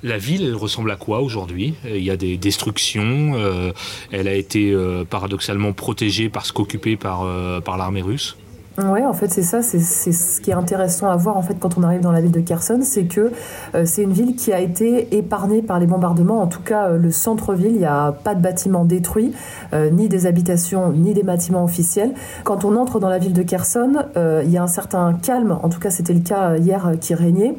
La 0.04 0.18
ville, 0.18 0.44
elle 0.44 0.56
ressemble 0.56 0.92
à 0.92 0.98
quoi 0.98 1.22
aujourd'hui? 1.22 1.76
Il 1.86 2.04
y 2.04 2.12
a 2.12 2.18
des 2.18 2.36
destructions. 2.36 3.36
Euh, 3.36 3.72
elle 4.12 4.28
a 4.28 4.34
été 4.34 4.72
euh, 4.72 5.06
paradoxalement 5.06 5.72
protégée 5.72 6.28
parce 6.28 6.52
qu'occupée 6.52 6.98
par, 6.98 7.24
euh, 7.24 7.62
par 7.62 7.78
l'armée 7.78 8.02
russe? 8.02 8.36
Ouais, 8.80 9.06
en 9.06 9.14
fait, 9.14 9.28
c'est 9.32 9.44
ça, 9.44 9.62
c'est 9.62 9.80
ce 9.80 10.42
qui 10.42 10.50
est 10.50 10.56
intéressant 10.56 11.08
à 11.08 11.16
voir 11.16 11.38
en 11.38 11.44
fait 11.44 11.54
quand 11.60 11.78
on 11.78 11.84
arrive 11.84 12.02
dans 12.02 12.12
la 12.12 12.22
ville 12.22 12.32
de 12.32 12.40
Kherson, 12.40 12.80
c'est 12.82 13.04
que 13.04 13.32
euh, 13.76 13.86
c'est 13.86 14.02
une 14.02 14.14
ville 14.14 14.36
qui 14.36 14.52
a 14.52 14.60
été 14.60 15.16
épargnée 15.16 15.62
par 15.62 15.80
les 15.80 15.86
bombardements. 15.86 16.42
En 16.42 16.48
tout 16.48 16.64
cas, 16.64 16.88
euh, 16.88 16.98
le 16.98 17.12
centre-ville, 17.12 17.74
il 17.74 17.78
n'y 17.78 17.86
a 17.86 18.12
pas 18.12 18.34
de 18.34 18.42
bâtiments 18.42 18.84
détruits, 18.84 19.32
euh, 19.74 19.92
ni 19.92 20.10
des 20.10 20.26
habitations, 20.26 20.92
ni 20.92 21.14
des 21.14 21.22
bâtiments 21.22 21.64
officiels. 21.64 22.16
Quand 22.46 22.66
on 22.66 22.76
entre 22.76 23.00
dans 23.00 23.10
la 23.10 23.20
ville 23.20 23.34
de 23.34 23.44
Kherson, 23.44 24.06
il 24.16 24.50
y 24.50 24.58
a 24.58 24.64
un 24.64 24.68
certain 24.68 25.14
calme. 25.14 25.56
En 25.62 25.70
tout 25.70 25.80
cas, 25.80 25.92
c'était 25.92 26.14
le 26.14 26.22
cas 26.22 26.58
hier 26.58 26.94
qui 27.00 27.14
régnait. 27.14 27.56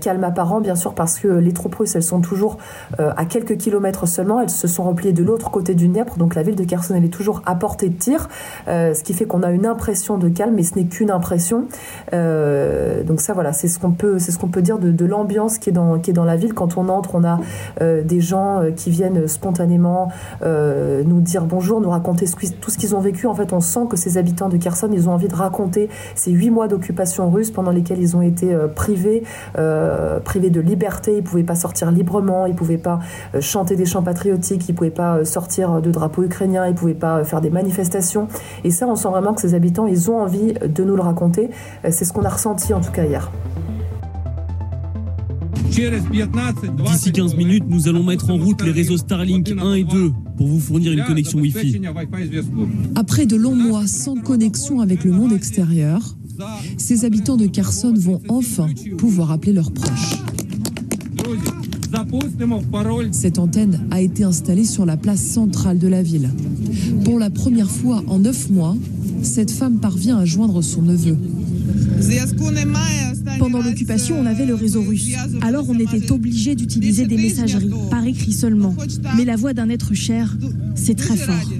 calme 0.00 0.24
apparent, 0.24 0.60
bien 0.60 0.74
sûr, 0.74 0.94
parce 0.94 1.18
que 1.18 1.28
les 1.28 1.52
troupes 1.52 1.74
russes, 1.76 1.94
elles 1.94 2.02
sont 2.02 2.20
toujours 2.20 2.58
à 2.98 3.24
quelques 3.24 3.56
kilomètres 3.56 4.06
seulement. 4.06 4.40
Elles 4.40 4.50
se 4.50 4.66
sont 4.66 4.82
repliées 4.82 5.12
de 5.12 5.22
l'autre 5.22 5.50
côté 5.50 5.74
du 5.74 5.88
Dniepr, 5.88 6.16
donc 6.16 6.34
la 6.34 6.42
ville 6.42 6.56
de 6.56 6.64
Kherson, 6.64 6.94
elle 6.96 7.04
est 7.04 7.08
toujours 7.08 7.42
à 7.46 7.54
portée 7.54 7.88
de 7.88 7.98
tir, 7.98 8.28
ce 8.66 9.02
qui 9.02 9.14
fait 9.14 9.24
qu'on 9.24 9.42
a 9.42 9.50
une 9.50 9.66
impression 9.66 10.18
de 10.18 10.28
calme, 10.32 10.54
mais 10.54 10.62
ce 10.62 10.76
n'est 10.76 10.84
qu'une 10.84 11.10
impression. 11.10 11.66
Euh, 12.12 13.02
donc 13.04 13.20
ça, 13.20 13.32
voilà, 13.32 13.52
c'est 13.52 13.68
ce 13.68 13.78
qu'on 13.78 13.92
peut, 13.92 14.18
c'est 14.18 14.32
ce 14.32 14.38
qu'on 14.38 14.48
peut 14.48 14.62
dire 14.62 14.78
de, 14.78 15.04
l'ambiance 15.04 15.58
qui 15.58 15.70
est 15.70 15.72
dans 15.72 15.98
qui 15.98 16.10
est 16.10 16.14
dans 16.14 16.24
la 16.24 16.36
ville. 16.36 16.54
Quand 16.54 16.76
on 16.76 16.88
entre, 16.88 17.14
on 17.14 17.24
a 17.24 17.40
euh, 17.80 18.02
des 18.02 18.20
gens 18.20 18.60
euh, 18.60 18.70
qui 18.70 18.90
viennent 18.90 19.26
spontanément 19.26 20.10
nous 20.42 21.20
dire 21.20 21.44
bonjour, 21.44 21.80
nous 21.80 21.90
raconter 21.90 22.26
tout 22.60 22.70
ce 22.70 22.78
qu'ils 22.78 22.94
ont 22.94 23.00
vécu. 23.00 23.26
En 23.26 23.34
fait, 23.34 23.52
on 23.52 23.60
sent 23.60 23.86
que 23.90 23.96
ces 23.96 24.18
habitants 24.18 24.48
de 24.48 24.56
Kherson, 24.56 24.88
ils 24.92 25.08
ont 25.08 25.12
envie 25.12 25.28
de 25.28 25.34
raconter 25.34 25.88
ces 26.14 26.30
huit 26.30 26.50
mois 26.50 26.68
d'occupation 26.68 27.30
russe 27.30 27.50
pendant 27.50 27.70
lesquels 27.70 28.00
ils 28.00 28.16
ont 28.16 28.22
été 28.22 28.54
privés, 28.74 29.22
privés 30.24 30.50
de 30.50 30.60
liberté. 30.60 31.16
Ils 31.18 31.22
pouvaient 31.22 31.42
pas 31.42 31.54
sortir 31.54 31.90
librement, 31.90 32.46
ils 32.46 32.54
pouvaient 32.54 32.78
pas 32.78 33.00
chanter 33.40 33.76
des 33.76 33.86
chants 33.86 34.02
patriotiques, 34.02 34.68
ils 34.68 34.74
pouvaient 34.74 34.90
pas 34.90 35.24
sortir 35.24 35.80
de 35.80 35.90
drapeaux 35.90 36.22
ukrainiens, 36.22 36.66
ils 36.66 36.74
pouvaient 36.74 36.94
pas 36.94 37.24
faire 37.24 37.40
des 37.40 37.50
manifestations. 37.50 38.28
Et 38.64 38.70
ça, 38.70 38.86
on 38.86 38.96
sent 38.96 39.08
vraiment 39.08 39.34
que 39.34 39.40
ces 39.40 39.54
habitants, 39.54 39.86
ils 39.86 40.10
ont 40.10 40.21
envie 40.22 40.52
de 40.52 40.84
nous 40.84 40.96
le 40.96 41.02
raconter. 41.02 41.50
C'est 41.90 42.04
ce 42.04 42.12
qu'on 42.12 42.24
a 42.24 42.30
ressenti 42.30 42.72
en 42.72 42.80
tout 42.80 42.92
cas 42.92 43.04
hier. 43.04 43.30
D'ici 46.84 47.12
15 47.12 47.34
minutes, 47.34 47.64
nous 47.66 47.88
allons 47.88 48.02
mettre 48.02 48.28
en 48.28 48.36
route 48.36 48.62
les 48.62 48.72
réseaux 48.72 48.98
Starlink 48.98 49.50
1 49.58 49.74
et 49.74 49.84
2 49.84 50.12
pour 50.36 50.46
vous 50.46 50.60
fournir 50.60 50.92
une 50.92 51.04
connexion 51.04 51.38
Wi-Fi. 51.38 51.80
Après 52.94 53.24
de 53.24 53.36
longs 53.36 53.56
mois 53.56 53.86
sans 53.86 54.16
connexion 54.16 54.80
avec 54.80 55.04
le 55.04 55.12
monde 55.12 55.32
extérieur, 55.32 56.16
ces 56.76 57.06
habitants 57.06 57.38
de 57.38 57.46
Kherson 57.46 57.94
vont 57.96 58.20
enfin 58.28 58.68
pouvoir 58.98 59.32
appeler 59.32 59.52
leurs 59.52 59.72
proches. 59.72 60.18
Cette 63.12 63.38
antenne 63.38 63.86
a 63.90 64.00
été 64.00 64.24
installée 64.24 64.64
sur 64.64 64.84
la 64.84 64.96
place 64.96 65.22
centrale 65.22 65.78
de 65.78 65.88
la 65.88 66.02
ville. 66.02 66.30
Pour 67.04 67.18
la 67.18 67.30
première 67.30 67.70
fois 67.70 68.02
en 68.08 68.18
neuf 68.18 68.50
mois, 68.50 68.76
cette 69.22 69.50
femme 69.50 69.78
parvient 69.78 70.18
à 70.18 70.24
joindre 70.24 70.62
son 70.62 70.82
neveu. 70.82 71.16
Pendant 73.38 73.62
l'occupation, 73.62 74.18
on 74.20 74.26
avait 74.26 74.46
le 74.46 74.54
réseau 74.54 74.82
russe. 74.82 75.14
Alors 75.40 75.66
on 75.68 75.78
était 75.78 76.12
obligé 76.12 76.54
d'utiliser 76.54 77.06
des 77.06 77.16
messageries, 77.16 77.70
par 77.90 78.04
écrit 78.06 78.32
seulement. 78.32 78.74
Mais 79.16 79.24
la 79.24 79.36
voix 79.36 79.52
d'un 79.52 79.68
être 79.68 79.94
cher, 79.94 80.36
c'est 80.74 80.96
très 80.96 81.16
fort. 81.16 81.52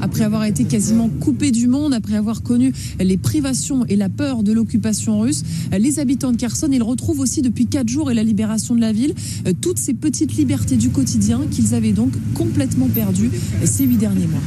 Après 0.00 0.24
avoir 0.24 0.44
été 0.44 0.64
quasiment 0.64 1.08
coupé 1.08 1.50
du 1.50 1.66
monde, 1.66 1.94
après 1.94 2.16
avoir 2.16 2.42
connu 2.42 2.74
les 3.00 3.16
privations 3.16 3.86
et 3.86 3.96
la 3.96 4.10
peur 4.10 4.42
de 4.42 4.52
l'occupation 4.52 5.20
russe, 5.20 5.42
les 5.76 5.98
habitants 5.98 6.30
de 6.30 6.36
Kherson, 6.36 6.68
ils 6.70 6.82
retrouvent 6.82 7.20
aussi 7.20 7.40
depuis 7.40 7.66
quatre 7.66 7.88
jours 7.88 8.10
et 8.10 8.14
la 8.14 8.22
libération 8.22 8.74
de 8.74 8.80
la 8.82 8.92
ville, 8.92 9.14
toutes 9.62 9.78
ces 9.78 9.94
petites 9.94 10.36
libertés 10.36 10.76
du 10.76 10.90
quotidien 10.90 11.40
qu'ils 11.50 11.74
avaient 11.74 11.92
donc 11.92 12.12
complètement 12.34 12.88
perdues 12.88 13.30
ces 13.64 13.84
huit 13.84 13.96
derniers 13.96 14.26
mois. 14.26 14.42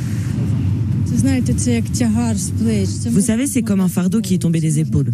Vous 3.12 3.22
savez, 3.22 3.48
c'est 3.48 3.62
comme 3.62 3.80
un 3.82 3.88
fardeau 3.88 4.22
qui 4.22 4.36
est 4.36 4.40
tombé 4.40 4.60
des 4.60 4.80
épaules. 4.80 5.12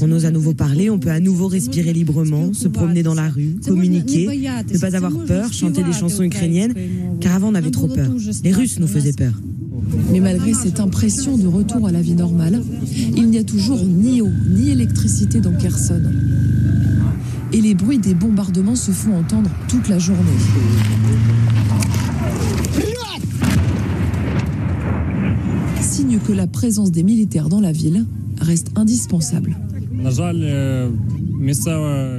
On 0.00 0.10
ose 0.12 0.24
à 0.24 0.30
nouveau 0.30 0.54
parler, 0.54 0.90
on 0.90 0.98
peut 0.98 1.10
à 1.10 1.20
nouveau 1.20 1.46
respirer 1.48 1.92
librement, 1.92 2.52
se 2.52 2.68
promener 2.68 3.02
dans 3.02 3.14
la 3.14 3.28
rue, 3.28 3.56
communiquer, 3.66 4.26
ne 4.26 4.78
pas 4.78 4.96
avoir 4.96 5.12
peur, 5.24 5.52
chanter 5.52 5.82
des 5.82 5.92
chansons 5.92 6.22
ukrainiennes, 6.22 6.74
car 7.20 7.34
avant 7.34 7.48
on 7.50 7.54
avait 7.54 7.70
trop 7.70 7.88
peur. 7.88 8.10
Les 8.42 8.52
Russes 8.52 8.78
nous 8.80 8.88
faisaient 8.88 9.12
peur. 9.12 9.32
Mais 10.10 10.20
malgré 10.20 10.54
cette 10.54 10.80
impression 10.80 11.36
de 11.36 11.46
retour 11.46 11.86
à 11.86 11.92
la 11.92 12.00
vie 12.00 12.14
normale, 12.14 12.62
il 13.16 13.28
n'y 13.28 13.38
a 13.38 13.44
toujours 13.44 13.84
ni 13.84 14.22
eau 14.22 14.28
ni 14.48 14.70
électricité 14.70 15.40
dans 15.40 15.52
Kherson. 15.52 16.02
Et 17.52 17.60
les 17.60 17.74
bruits 17.74 17.98
des 17.98 18.14
bombardements 18.14 18.76
se 18.76 18.90
font 18.90 19.14
entendre 19.16 19.50
toute 19.68 19.88
la 19.88 19.98
journée. 19.98 20.22
Signe 26.04 26.18
que 26.18 26.32
la 26.32 26.46
présence 26.46 26.90
des 26.90 27.02
militaires 27.02 27.48
dans 27.48 27.60
la 27.60 27.72
ville 27.72 28.04
reste 28.40 28.70
indispensable. 28.76 29.56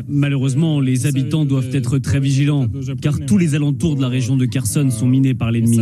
Malheureusement, 0.08 0.80
les 0.80 1.06
habitants 1.06 1.46
doivent 1.46 1.70
être 1.74 1.98
très 2.00 2.20
vigilants, 2.20 2.68
car 3.02 3.20
tous 3.26 3.38
les 3.38 3.54
alentours 3.54 3.96
de 3.96 4.02
la 4.02 4.08
région 4.08 4.38
de 4.38 4.46
Kherson 4.46 4.90
sont 4.90 5.08
minés 5.08 5.34
par 5.34 5.52
l'ennemi. 5.52 5.80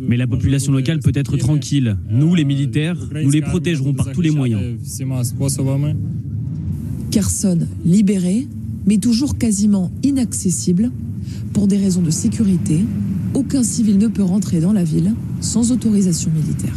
Mais 0.00 0.16
la 0.16 0.26
population 0.26 0.72
locale 0.72 1.00
peut 1.00 1.12
être 1.14 1.36
tranquille. 1.36 1.96
Nous, 2.10 2.34
les 2.34 2.44
militaires, 2.44 2.98
nous 3.22 3.30
les 3.30 3.42
protégerons 3.42 3.94
par 3.94 4.12
tous 4.12 4.20
les 4.20 4.30
moyens. 4.30 4.62
Kherson 7.10 7.60
libéré, 7.84 8.46
mais 8.86 8.98
toujours 8.98 9.38
quasiment 9.38 9.90
inaccessible. 10.02 10.90
Pour 11.52 11.68
des 11.68 11.78
raisons 11.78 12.02
de 12.02 12.10
sécurité, 12.10 12.84
aucun 13.34 13.62
civil 13.62 13.98
ne 13.98 14.08
peut 14.08 14.22
rentrer 14.22 14.60
dans 14.60 14.72
la 14.72 14.84
ville 14.84 15.14
sans 15.40 15.72
autorisation 15.72 16.30
militaire. 16.30 16.76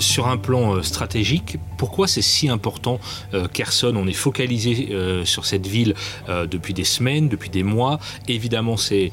Sur 0.00 0.28
un 0.28 0.36
plan 0.36 0.76
euh, 0.76 0.82
stratégique, 0.82 1.58
pourquoi 1.76 2.06
c'est 2.06 2.22
si 2.22 2.48
important 2.48 3.00
euh, 3.34 3.48
Kherson? 3.48 3.94
On 3.96 4.06
est 4.06 4.12
focalisé 4.12 4.88
euh, 4.90 5.24
sur 5.24 5.46
cette 5.46 5.66
ville 5.66 5.94
depuis 6.28 6.74
des 6.74 6.84
semaines, 6.84 7.28
depuis 7.28 7.50
des 7.50 7.62
mois. 7.62 7.98
Évidemment, 8.28 8.76
c'est 8.76 9.10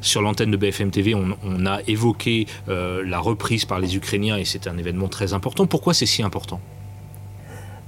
sur 0.00 0.22
l'antenne 0.22 0.50
de 0.50 0.56
BFM 0.56 0.90
TV, 0.90 1.14
on 1.14 1.66
a 1.66 1.80
évoqué 1.86 2.46
la 2.66 3.18
reprise 3.18 3.64
par 3.64 3.80
les 3.80 3.96
Ukrainiens 3.96 4.36
et 4.36 4.44
c'est 4.44 4.66
un 4.66 4.78
événement 4.78 5.08
très 5.08 5.32
important. 5.32 5.66
Pourquoi 5.66 5.94
c'est 5.94 6.06
si 6.06 6.22
important? 6.22 6.60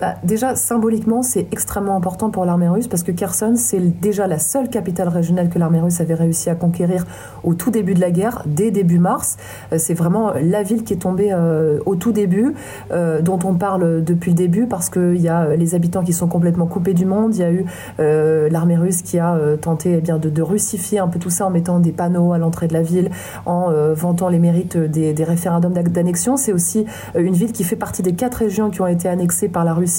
Bah, 0.00 0.14
déjà, 0.24 0.56
symboliquement, 0.56 1.22
c'est 1.22 1.46
extrêmement 1.52 1.94
important 1.94 2.30
pour 2.30 2.46
l'armée 2.46 2.68
russe 2.68 2.88
parce 2.88 3.02
que 3.02 3.12
Kherson, 3.12 3.52
c'est 3.56 3.80
déjà 4.00 4.26
la 4.26 4.38
seule 4.38 4.70
capitale 4.70 5.08
régionale 5.08 5.50
que 5.50 5.58
l'armée 5.58 5.80
russe 5.80 6.00
avait 6.00 6.14
réussi 6.14 6.48
à 6.48 6.54
conquérir 6.54 7.04
au 7.44 7.52
tout 7.52 7.70
début 7.70 7.92
de 7.92 8.00
la 8.00 8.10
guerre, 8.10 8.42
dès 8.46 8.70
début 8.70 8.98
mars. 8.98 9.36
Euh, 9.72 9.76
c'est 9.78 9.92
vraiment 9.92 10.32
la 10.42 10.62
ville 10.62 10.84
qui 10.84 10.94
est 10.94 11.02
tombée 11.02 11.32
euh, 11.32 11.80
au 11.84 11.96
tout 11.96 12.12
début, 12.12 12.54
euh, 12.92 13.20
dont 13.20 13.38
on 13.44 13.52
parle 13.54 14.02
depuis 14.02 14.30
le 14.30 14.36
début 14.36 14.66
parce 14.66 14.88
qu'il 14.88 15.20
y 15.20 15.28
a 15.28 15.54
les 15.54 15.74
habitants 15.74 16.02
qui 16.02 16.14
sont 16.14 16.28
complètement 16.28 16.66
coupés 16.66 16.94
du 16.94 17.04
monde. 17.04 17.34
Il 17.34 17.40
y 17.40 17.44
a 17.44 17.52
eu 17.52 17.66
l'armée 18.50 18.78
russe 18.78 19.02
qui 19.02 19.18
a 19.18 19.38
tenté 19.60 19.96
eh 19.98 20.00
bien, 20.00 20.18
de, 20.18 20.42
russifier 20.42 20.98
un 20.98 21.08
peu 21.08 21.18
tout 21.18 21.30
ça 21.30 21.46
en 21.46 21.50
mettant 21.50 21.78
des 21.78 21.92
panneaux 21.92 22.32
à 22.32 22.38
l'entrée 22.38 22.68
de 22.68 22.72
la 22.72 22.82
ville, 22.82 23.10
en 23.44 23.70
vantant 23.92 24.28
les 24.28 24.38
mérites 24.38 24.78
des, 24.78 25.12
des 25.12 25.24
référendums 25.24 25.74
d'annexion. 25.74 26.36
C'est 26.36 26.52
aussi 26.52 26.86
une 27.14 27.34
ville 27.34 27.52
qui 27.52 27.64
fait 27.64 27.76
partie 27.76 28.02
des 28.02 28.14
quatre 28.14 28.36
régions 28.36 28.70
qui 28.70 28.80
ont 28.80 28.86
été 28.86 29.08
annexées 29.08 29.48
par 29.48 29.64
la 29.64 29.74
Russie 29.74 29.89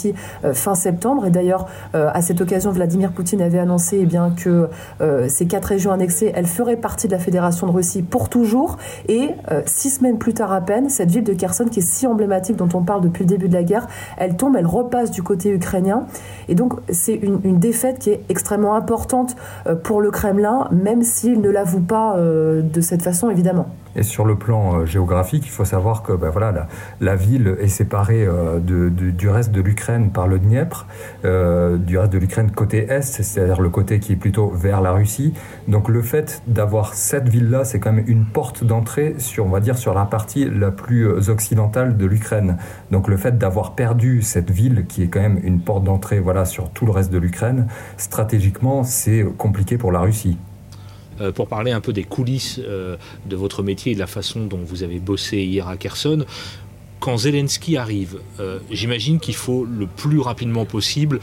euh, 0.46 0.54
fin 0.54 0.76
septembre. 0.76 1.26
Et 1.26 1.30
d'ailleurs, 1.30 1.68
euh, 1.96 2.10
à 2.14 2.22
cette 2.22 2.42
occasion, 2.42 2.72
Vladimir 2.72 3.12
Poutine 3.12 3.42
avait 3.42 3.60
annoncé 3.60 4.00
eh 4.02 4.06
bien, 4.06 4.32
que 4.32 4.70
euh, 5.02 5.28
ces 5.30 5.46
quatre 5.46 5.66
régions 5.66 5.92
annexées, 5.92 6.32
elles 6.36 6.48
feraient 6.48 6.78
partie 6.78 7.08
de 7.08 7.14
la 7.14 7.20
Fédération 7.20 7.68
de 7.68 7.72
Russie 7.72 8.02
pour 8.02 8.30
toujours. 8.30 8.78
Et 9.08 9.30
six 9.66 9.90
semaines 9.90 10.18
plus 10.18 10.34
tard 10.34 10.52
à 10.52 10.62
peine, 10.62 10.90
cette 10.90 11.12
ville 11.12 11.24
de 11.24 11.34
Kherson, 11.34 11.66
qui 11.66 11.80
est 11.80 11.84
si 11.84 12.08
emblématique, 12.08 12.56
dont 12.56 12.70
on 12.74 12.84
parle 12.84 13.02
depuis 13.02 13.24
le 13.24 13.30
début 13.30 13.50
de 13.50 13.54
la 13.54 13.64
guerre, 13.64 13.88
elle 14.18 14.36
tombe, 14.36 14.56
elle 14.58 14.66
repasse 14.66 15.12
du 15.12 15.24
côté 15.24 15.50
ukrainien. 15.50 16.06
Et 16.48 16.56
donc, 16.56 16.74
c'est 16.90 17.16
une, 17.16 17.40
une, 17.44 17.60
défaite 17.60 18.00
qui 18.00 18.10
est 18.12 18.22
extrêmement 18.30 18.76
importante 18.76 19.36
pour 19.84 20.02
le 20.02 20.12
Kremlin, 20.12 20.68
même 20.72 21.04
s'il 21.04 21.42
ne 21.42 21.50
l'avoue 21.50 21.82
pas 21.82 22.18
de 22.18 22.82
cette 22.82 23.02
façon, 23.02 23.30
évidemment. 23.30 23.68
Et 23.96 24.04
sur 24.04 24.26
le 24.26 24.36
plan 24.36 24.86
géographique, 24.86 25.44
il 25.46 25.52
faut 25.52 25.66
savoir 25.66 26.02
que 26.02 26.14
ben 26.14 26.30
voilà, 26.30 26.52
la, 26.52 26.68
la, 27.02 27.16
ville 27.16 27.58
est 27.60 27.68
séparée 27.68 28.26
euh, 28.26 28.60
de, 28.60 28.90
du 28.90 29.30
reste 29.30 29.52
de 29.52 29.62
l'Ukraine 29.62 29.81
par 30.14 30.28
le 30.28 30.40
Dniepr, 30.40 30.86
euh, 31.26 31.78
du 31.78 31.98
reste 31.98 32.14
de 32.14 32.18
l'Ukraine 32.18 32.52
côté 32.52 32.86
est, 32.90 33.02
c'est-à-dire 33.02 33.62
le 33.62 33.70
côté 33.70 34.00
qui 34.00 34.14
est 34.14 34.16
plutôt 34.16 34.50
vers 34.50 34.82
la 34.82 34.92
Russie. 34.92 35.34
Donc 35.68 35.90
le 35.90 36.02
fait 36.02 36.42
d'avoir 36.48 36.94
cette 36.94 37.28
ville-là, 37.28 37.66
c'est 37.66 37.80
quand 37.80 37.92
même 37.92 38.06
une 38.08 38.26
porte 38.26 38.64
d'entrée 38.64 39.16
sur, 39.18 39.46
on 39.46 39.50
va 39.50 39.60
dire, 39.60 39.78
sur 39.78 39.94
la 39.94 40.06
partie 40.06 40.46
la 40.46 40.72
plus 40.72 41.08
occidentale 41.30 41.98
de 41.98 42.06
l'Ukraine. 42.06 42.58
Donc 42.92 43.08
le 43.08 43.18
fait 43.18 43.38
d'avoir 43.38 43.76
perdu 43.76 44.22
cette 44.22 44.52
ville, 44.52 44.86
qui 44.88 45.04
est 45.04 45.08
quand 45.08 45.22
même 45.22 45.40
une 45.44 45.62
porte 45.62 45.84
d'entrée, 45.84 46.20
voilà, 46.20 46.46
sur 46.46 46.70
tout 46.70 46.86
le 46.86 46.92
reste 46.92 47.12
de 47.12 47.18
l'Ukraine, 47.18 47.68
stratégiquement, 47.98 48.84
c'est 48.84 49.26
compliqué 49.38 49.78
pour 49.78 49.92
la 49.92 50.02
Russie. 50.02 50.38
Euh, 51.22 51.32
pour 51.32 51.48
parler 51.48 51.72
un 51.72 51.82
peu 51.82 51.94
des 51.94 52.04
coulisses 52.04 52.60
euh, 52.64 52.98
de 53.26 53.36
votre 53.36 53.64
métier 53.64 53.92
et 53.92 53.96
de 53.96 54.00
la 54.00 54.08
façon 54.08 54.46
dont 54.46 54.60
vous 54.64 54.84
avez 54.84 55.00
bossé 55.00 55.38
hier 55.38 55.68
à 55.68 55.78
Kherson. 55.78 56.26
Quand 57.02 57.18
Zelensky 57.18 57.78
arrive, 57.78 58.20
euh, 58.40 58.60
j'imagine 58.70 59.20
qu'il 59.20 59.36
faut 59.36 59.66
le 59.66 59.88
plus 59.88 60.20
rapidement 60.20 60.66
possible 60.66 61.20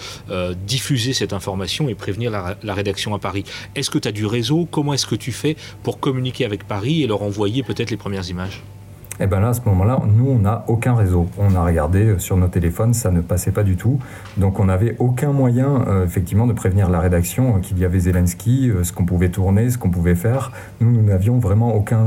diffuser 0.66 1.12
cette 1.12 1.32
information 1.32 1.88
et 1.88 1.94
prévenir 1.94 2.30
la 2.30 2.74
rédaction 2.74 3.14
à 3.14 3.18
Paris. 3.18 3.44
Est-ce 3.76 3.88
que 3.88 3.98
tu 3.98 4.08
as 4.08 4.12
du 4.12 4.26
réseau? 4.26 4.68
Comment 4.70 4.92
est-ce 4.92 5.06
que 5.06 5.14
tu 5.14 5.32
fais 5.32 5.56
pour 5.84 6.00
communiquer 6.00 6.44
avec 6.44 6.66
Paris 6.66 7.02
et 7.02 7.06
leur 7.06 7.22
envoyer 7.22 7.62
peut-être 7.62 7.90
les 7.90 7.96
premières 7.96 8.28
images? 8.28 8.60
Et 9.20 9.24
eh 9.24 9.26
bien 9.26 9.40
là, 9.40 9.48
à 9.48 9.52
ce 9.52 9.62
moment-là, 9.66 10.00
nous, 10.16 10.30
on 10.30 10.38
n'a 10.38 10.64
aucun 10.68 10.94
réseau. 10.94 11.26
On 11.38 11.52
a 11.56 11.64
regardé 11.64 12.04
euh, 12.04 12.18
sur 12.20 12.36
nos 12.36 12.46
téléphones, 12.46 12.94
ça 12.94 13.10
ne 13.10 13.20
passait 13.20 13.50
pas 13.50 13.64
du 13.64 13.74
tout. 13.74 13.98
Donc 14.36 14.60
on 14.60 14.66
n'avait 14.66 14.94
aucun 15.00 15.32
moyen, 15.32 15.84
euh, 15.88 16.04
effectivement, 16.04 16.46
de 16.46 16.52
prévenir 16.52 16.88
la 16.88 17.00
rédaction 17.00 17.56
euh, 17.56 17.58
qu'il 17.58 17.80
y 17.80 17.84
avait 17.84 17.98
Zelensky, 17.98 18.70
ce 18.80 18.92
qu'on 18.92 19.04
pouvait 19.04 19.30
tourner, 19.30 19.70
ce 19.70 19.78
qu'on 19.78 19.90
pouvait 19.90 20.14
faire. 20.14 20.52
Nous, 20.80 20.92
nous 20.92 21.02
n'avions 21.02 21.40
vraiment 21.40 21.74
aucun, 21.74 22.04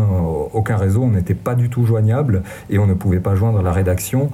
aucun 0.54 0.78
réseau, 0.78 1.02
on 1.02 1.10
n'était 1.10 1.34
pas 1.34 1.54
du 1.54 1.70
tout 1.70 1.86
joignable 1.86 2.44
et 2.70 2.80
on 2.80 2.88
ne 2.88 2.94
pouvait 2.94 3.20
pas 3.20 3.36
joindre 3.36 3.62
la 3.62 3.74
rédaction. 3.74 4.30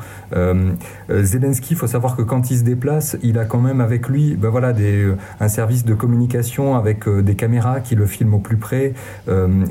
Zelensky, 1.09 1.73
il 1.73 1.77
faut 1.77 1.87
savoir 1.87 2.15
que 2.15 2.21
quand 2.21 2.51
il 2.51 2.57
se 2.59 2.63
déplace, 2.63 3.17
il 3.23 3.39
a 3.39 3.45
quand 3.45 3.59
même 3.59 3.81
avec 3.81 4.07
lui 4.07 4.35
ben 4.35 4.49
voilà, 4.49 4.73
des, 4.73 5.11
un 5.39 5.47
service 5.47 5.83
de 5.83 5.93
communication 5.95 6.75
avec 6.75 7.09
des 7.09 7.35
caméras 7.35 7.79
qui 7.79 7.95
le 7.95 8.05
filment 8.05 8.35
au 8.35 8.39
plus 8.39 8.57
près 8.57 8.93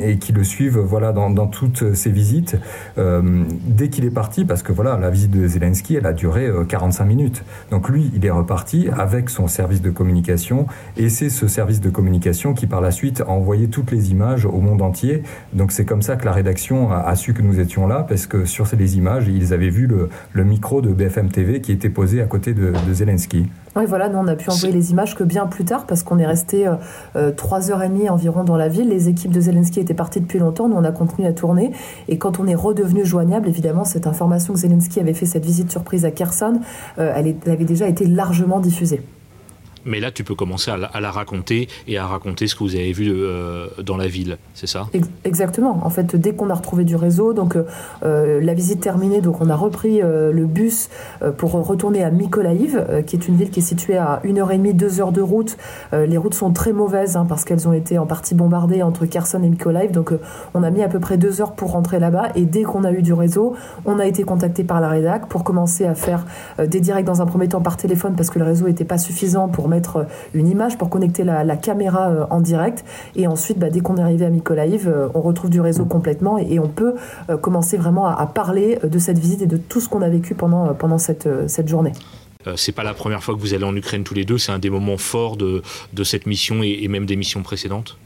et 0.01 0.19
qui 0.19 0.33
le 0.33 0.43
suivent 0.43 0.79
voilà, 0.79 1.13
dans, 1.13 1.31
dans 1.31 1.47
toutes 1.47 1.95
ses 1.95 2.11
visites. 2.11 2.57
Euh, 2.99 3.45
dès 3.67 3.89
qu'il 3.89 4.05
est 4.05 4.11
parti, 4.11 4.45
parce 4.45 4.63
que 4.63 4.73
voilà, 4.73 4.97
la 4.97 5.11
visite 5.11 5.31
de 5.31 5.47
Zelensky, 5.47 5.97
elle 5.97 6.07
a 6.07 6.13
duré 6.13 6.51
45 6.69 7.05
euh, 7.05 7.07
minutes. 7.07 7.45
Donc 7.71 7.89
lui, 7.89 8.11
il 8.15 8.25
est 8.25 8.31
reparti 8.31 8.89
avec 8.97 9.31
son 9.31 9.49
service 9.49 9.83
de 9.83 9.91
communication, 9.91 10.67
et 10.97 11.09
c'est 11.09 11.29
ce 11.29 11.49
service 11.49 11.81
de 11.81 11.91
communication 11.91 12.55
qui, 12.55 12.67
par 12.67 12.81
la 12.81 12.91
suite, 12.91 13.21
a 13.21 13.29
envoyé 13.29 13.69
toutes 13.69 13.91
les 13.91 14.11
images 14.11 14.47
au 14.47 14.61
monde 14.61 14.83
entier. 14.83 15.23
Donc 15.53 15.73
c'est 15.73 15.85
comme 15.85 16.03
ça 16.03 16.17
que 16.17 16.25
la 16.25 16.33
rédaction 16.33 16.91
a, 16.91 17.15
su 17.17 17.35
que 17.35 17.43
nous 17.43 17.61
étions 17.61 17.87
là, 17.87 18.05
parce 18.09 18.27
que 18.27 18.45
sur 18.45 18.67
ces 18.67 18.97
images, 18.97 19.29
ils 19.29 19.53
avaient 19.53 19.71
vu 19.71 19.87
le, 19.87 20.45
micro 20.45 20.81
de 20.81 20.91
BFM 20.91 21.29
TV 21.29 21.61
qui 21.61 21.73
était 21.73 21.91
posé 21.91 22.23
à 22.23 22.27
côté 22.27 22.55
de, 22.55 22.73
de 22.87 22.95
Zelensky. 22.95 23.47
Oui, 23.77 23.85
voilà, 23.85 24.09
nous 24.09 24.17
on 24.17 24.27
a 24.27 24.37
pu 24.37 24.49
envoyer 24.49 24.73
les 24.73 24.91
images 24.93 25.15
que 25.15 25.23
bien 25.23 25.47
plus 25.47 25.67
tard 25.67 25.85
parce 25.85 26.03
qu'on 26.03 26.19
est 26.19 26.27
resté 26.27 26.67
euh, 26.67 26.77
euh, 27.15 27.31
trois 27.31 27.71
heures 27.71 27.83
et 27.83 27.91
demie 27.91 28.09
environ 28.09 28.43
dans 28.43 28.57
la 28.57 28.69
ville. 28.69 28.89
Les 28.89 29.11
équipes 29.11 29.33
de 29.33 29.41
Zelensky 29.41 29.81
étaient 29.81 29.93
parties 29.93 30.23
depuis 30.23 30.39
longtemps, 30.39 30.67
nous 30.67 30.77
on 30.77 30.85
a 30.85 30.93
continué 30.93 31.29
à 31.29 31.35
tourner. 31.35 31.73
Et 32.09 32.17
quand 32.17 32.41
on 32.41 32.47
est 32.47 32.55
redevenu 32.55 33.05
joignable, 33.05 33.49
évidemment, 33.49 33.85
cette 33.85 34.07
information 34.07 34.55
que 34.55 34.61
Zelensky 34.61 34.99
avait 34.99 35.13
fait 35.13 35.27
cette 35.27 35.45
visite 35.45 35.71
surprise 35.71 36.07
à 36.07 36.11
Kherson, 36.11 36.61
euh, 36.99 37.13
elle 37.15 37.37
avait 37.47 37.67
déjà 37.67 37.87
été 37.87 38.07
largement 38.07 38.61
diffusée. 38.61 39.03
Mais 39.87 40.01
là, 40.01 40.11
tu 40.11 40.25
peux 40.25 40.35
commencer 40.35 40.71
à 40.71 41.01
la, 41.01 41.11
raconter 41.11 41.69
et 41.87 41.97
à 41.97 42.07
raconter 42.07 42.49
ce 42.49 42.57
que 42.57 42.65
vous 42.65 42.75
avez 42.75 42.93
vu 42.93 43.11
euh, 43.13 43.69
dans 43.83 43.97
la 43.97 44.09
ville, 44.09 44.37
c'est 44.53 44.67
ça? 44.67 44.89
Exactement. 45.25 45.81
En 45.85 45.91
fait, 45.91 46.17
dès 46.17 46.35
qu'on 46.35 46.51
a 46.51 46.55
retrouvé 46.55 46.85
du 46.85 46.97
réseau, 46.97 47.33
donc 47.33 47.55
euh, 47.55 47.65
euh, 48.05 48.41
la 48.41 48.53
visite 48.53 48.81
terminée, 48.81 49.21
donc 49.21 49.41
on 49.41 49.49
a 49.49 49.55
repris 49.55 50.01
le 50.03 50.47
bus 50.47 50.91
pour 51.39 51.53
retourner 51.53 52.03
à 52.03 52.11
Mykolaïv, 52.11 53.05
qui 53.07 53.17
est 53.17 53.29
une 53.29 53.37
ville 53.37 53.51
qui 53.51 53.61
est 53.61 53.63
située 53.63 53.97
à 53.97 54.21
1h30, 54.25 54.75
2 54.75 55.01
heures 55.01 55.13
de 55.13 55.23
route. 55.23 55.57
les 55.93 56.17
routes 56.17 56.35
sont 56.35 56.53
très 56.53 56.73
mauvaises 56.73 57.17
hein, 57.17 57.27
parce 57.29 57.45
qu'elles 57.45 57.69
ont 57.69 57.73
été 57.73 57.99
en 57.99 58.07
partie 58.07 58.35
bombardées 58.35 58.83
entre 58.83 59.07
Kherson 59.07 59.43
et 59.43 59.49
Mykolaïv. 59.49 59.93
Donc 59.93 60.13
on 60.55 60.63
a 60.65 60.71
mis 60.71 60.83
à 60.83 60.89
peu 60.89 60.99
près 60.99 61.17
2 61.17 61.41
heures 61.41 61.53
pour 61.53 61.71
rentrer 61.71 62.01
là-bas. 62.01 62.31
Et 62.35 62.45
dès 62.45 62.63
qu'on 62.63 62.83
a 62.83 62.91
eu 62.91 63.03
du 63.03 63.13
réseau, 63.13 63.55
on 63.85 63.99
a 63.99 64.07
été 64.07 64.25
contacté 64.25 64.65
par 64.65 64.81
la 64.81 64.89
rédac 64.89 65.29
pour 65.29 65.45
commencer 65.45 65.87
à 65.87 65.95
faire 65.95 66.27
des 66.59 66.81
directs 66.81 67.07
dans 67.07 67.23
un 67.23 67.27
premier 67.27 67.49
temps 67.49 67.61
par 67.61 67.77
téléphone 67.77 68.15
parce 68.17 68.31
que 68.31 68.39
le 68.39 68.45
réseau 68.45 68.67
n'était 68.67 68.85
pas 68.85 68.99
suffisant 68.99 69.49
pour 69.49 69.69
mettre 69.69 69.76
euh, 69.97 70.05
une 70.35 70.49
image, 70.49 70.79
pour 70.79 70.91
connecter 70.91 71.25
la, 71.25 71.57
caméra 71.57 72.11
euh, 72.11 72.27
en 72.31 72.41
direct. 72.41 72.85
Et 73.15 73.27
ensuite, 73.27 73.59
bah, 73.59 73.71
dès 73.71 73.81
qu'on 73.81 73.97
est 73.97 74.03
arrivé 74.03 74.25
à 74.25 74.31
Mykolaïv, 74.31 74.89
euh, 74.89 75.09
on 75.15 75.21
retrouve 75.21 75.51
du 75.51 75.61
réseau 75.61 75.85
complètement 75.85 76.39
et, 76.39 76.59
on 76.59 76.69
peut 76.69 76.95
commencer 77.43 77.77
vraiment 77.77 78.07
à, 78.07 78.27
parler 78.27 78.79
de 78.83 78.99
cette 78.99 79.19
visite 79.19 79.43
et 79.43 79.47
de 79.47 79.57
tout 79.57 79.81
ce 79.81 79.89
qu'on 79.89 80.01
a 80.01 80.09
vécu 80.09 80.35
pendant, 80.35 80.73
pendant 80.75 80.97
cette, 80.99 81.29
cette 81.49 81.69
journée. 81.69 81.93
C'est 82.57 82.73
pas 82.73 82.83
la 82.83 82.95
première 82.95 83.23
fois 83.23 83.35
que 83.35 83.41
vous 83.41 83.53
allez 83.53 83.65
en 83.65 83.77
Ukraine 83.77 84.05
tous 84.05 84.15
les 84.15 84.25
deux, 84.25 84.39
c'est 84.39 84.53
un 84.53 84.59
des 84.59 84.71
moments 84.71 84.97
forts 84.97 85.37
de, 85.37 85.63
de 85.93 86.05
cette 86.05 86.27
mission 86.27 86.63
et 86.63 86.89
même 86.89 87.05
des 87.05 87.17
missions 87.17 87.43
précédentes? 87.43 87.99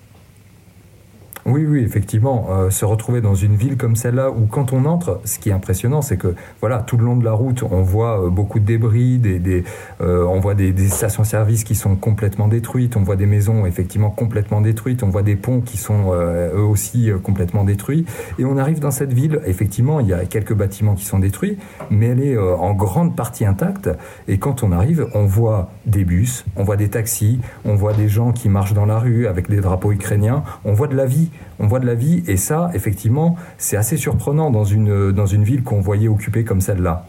Oui, 1.61 1.67
oui, 1.67 1.85
effectivement, 1.85 2.47
euh, 2.50 2.71
se 2.71 2.85
retrouver 2.85 3.21
dans 3.21 3.35
une 3.35 3.55
ville 3.55 3.76
comme 3.76 3.97
celle-là 3.97 4.31
où 4.31 4.47
quand 4.47 4.73
on 4.73 4.85
entre, 4.87 5.21
ce 5.25 5.38
qui 5.38 5.50
est 5.50 5.52
impressionnant, 5.52 6.00
c'est 6.00 6.17
que 6.17 6.35
voilà, 6.61 6.79
tout 6.79 6.97
le 6.97 7.05
long 7.05 7.17
de 7.17 7.25
la 7.25 7.33
route, 7.33 7.62
on 7.62 7.83
voit 7.83 8.25
euh, 8.25 8.31
beaucoup 8.31 8.59
de 8.59 8.64
débris, 8.64 9.19
des, 9.19 9.64
euh, 10.00 10.25
on 10.25 10.40
voit 10.40 10.55
des, 10.55 10.73
stations-service 10.88 11.64
qui 11.64 11.75
sont 11.75 11.97
complètement 11.97 12.49
détruites, 12.49 12.97
on 12.97 13.02
voit 13.02 13.17
des 13.17 13.26
maisons 13.26 13.67
effectivement 13.67 14.11
complètement 14.11 14.61
détruites, 14.61 15.02
on 15.02 15.09
voit 15.09 15.23
des 15.23 15.37
ponts 15.37 15.61
qui 15.61 15.76
sont 15.76 16.12
eux 16.12 16.62
aussi 16.62 17.11
complètement 17.23 17.64
détruits, 17.64 18.07
et 18.38 18.45
on 18.45 18.57
arrive 18.57 18.81
dans 18.81 18.90
cette 18.90 19.12
ville. 19.12 19.40
Effectivement, 19.47 20.00
il 20.00 20.09
y 20.09 20.12
a 20.12 20.25
quelques 20.25 20.55
bâtiments 20.55 20.95
qui 20.95 21.05
sont 21.05 21.19
détruits, 21.19 21.59
mais 21.90 22.07
elle 22.07 22.23
est 22.23 22.38
en 22.38 22.73
grande 22.73 23.14
partie 23.14 23.45
intacte. 23.45 23.90
Et 24.26 24.38
quand 24.38 24.62
on 24.62 24.73
arrive, 24.73 25.09
on 25.14 25.26
voit 25.26 25.71
des 25.87 26.05
bus, 26.05 26.45
on 26.57 26.64
voit 26.64 26.76
des 26.76 26.88
taxis, 26.88 27.40
on 27.64 27.75
voit 27.75 27.93
des 27.93 28.09
gens 28.09 28.33
qui 28.33 28.49
marchent 28.49 28.75
dans 28.75 28.87
la 28.87 28.99
rue 28.99 29.26
avec 29.26 29.49
des 29.49 29.61
drapeaux 29.61 29.93
ukrainiens, 29.93 30.43
on 30.64 30.73
voit 30.73 30.88
de 30.88 30.97
la 30.97 31.07
vie. 31.07 31.31
On 31.61 31.67
voit 31.67 31.79
de 31.79 31.87
la 31.87 31.95
vie 31.95 32.23
et 32.26 32.37
ça, 32.37 32.71
effectivement, 32.75 33.37
c'est 33.59 33.76
assez 33.76 33.97
surprenant 33.97 34.50
dans 34.50 34.64
une, 34.64 35.12
dans 35.12 35.26
une 35.26 35.45
ville 35.45 35.62
qu'on 35.62 35.81
voyait 35.81 36.09
occupée 36.09 36.43
comme 36.43 36.62
celle-là. 36.62 37.05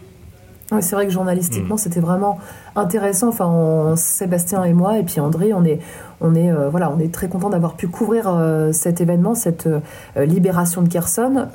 Oui, 0.72 0.82
c'est 0.82 0.96
vrai 0.96 1.06
que 1.06 1.12
journalistiquement, 1.12 1.76
mm. 1.76 1.80
c'était 1.80 2.00
vraiment 2.00 2.38
intéressant. 2.76 3.30
Enfin, 3.30 3.96
Sébastien 3.96 4.64
et 4.64 4.74
moi, 4.74 4.98
et 4.98 5.04
puis 5.04 5.20
André, 5.20 5.54
on 5.54 5.64
est, 5.64 5.80
on 6.22 6.36
est, 6.36 6.52
euh, 6.52 6.70
voilà, 6.70 6.92
on 6.96 7.00
est 7.00 7.12
très 7.12 7.28
content 7.28 7.50
d'avoir 7.50 7.74
pu 7.74 7.88
couvrir 7.88 8.26
euh, 8.28 8.72
cet 8.72 9.02
événement, 9.02 9.36
cette 9.36 9.68
euh, 9.68 9.80
libération 10.26 10.82
de 10.82 10.88
Kherson, 10.88 11.48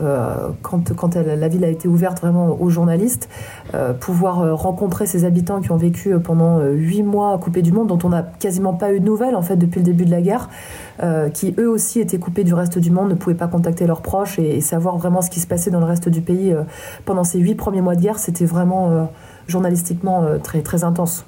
quand, 0.62 0.92
quand 0.94 1.14
la 1.14 1.48
ville 1.48 1.64
a 1.64 1.68
été 1.68 1.88
ouverte 1.88 2.20
vraiment 2.20 2.60
aux 2.60 2.70
journalistes, 2.70 3.28
pouvoir 4.00 4.56
rencontrer 4.56 5.06
ces 5.06 5.24
habitants 5.24 5.60
qui 5.60 5.70
ont 5.70 5.76
vécu 5.76 6.18
pendant 6.18 6.60
huit 6.62 7.02
mois 7.02 7.38
coupés 7.38 7.62
du 7.62 7.72
monde, 7.72 7.88
dont 7.88 7.98
on 8.04 8.08
n'a 8.08 8.22
quasiment 8.22 8.74
pas 8.74 8.92
eu 8.92 9.00
de 9.00 9.04
nouvelles 9.04 9.36
en 9.36 9.42
fait 9.42 9.56
depuis 9.56 9.80
le 9.80 9.84
début 9.84 10.04
de 10.04 10.10
la 10.10 10.20
guerre, 10.20 10.48
qui 11.32 11.54
eux 11.58 11.68
aussi 11.68 12.00
étaient 12.00 12.18
coupés 12.18 12.44
du 12.44 12.54
reste 12.54 12.78
du 12.78 12.90
monde, 12.90 13.10
ne 13.10 13.14
pouvaient 13.14 13.36
pas 13.36 13.48
contacter 13.48 13.86
leurs 13.86 14.02
proches 14.02 14.38
et, 14.38 14.56
et 14.56 14.60
savoir 14.60 14.96
vraiment 14.96 15.22
ce 15.22 15.30
qui 15.30 15.40
se 15.40 15.46
passait 15.46 15.70
dans 15.70 15.80
le 15.80 15.86
reste 15.86 16.08
du 16.08 16.20
pays 16.20 16.54
pendant 17.04 17.24
ces 17.24 17.38
huit 17.38 17.54
premiers 17.54 17.82
mois 17.82 17.94
de 17.94 18.00
guerre, 18.00 18.18
c'était 18.18 18.46
vraiment 18.46 19.08
journalistiquement 19.48 20.38
très, 20.42 20.62
très 20.62 20.84
intense. 20.84 21.24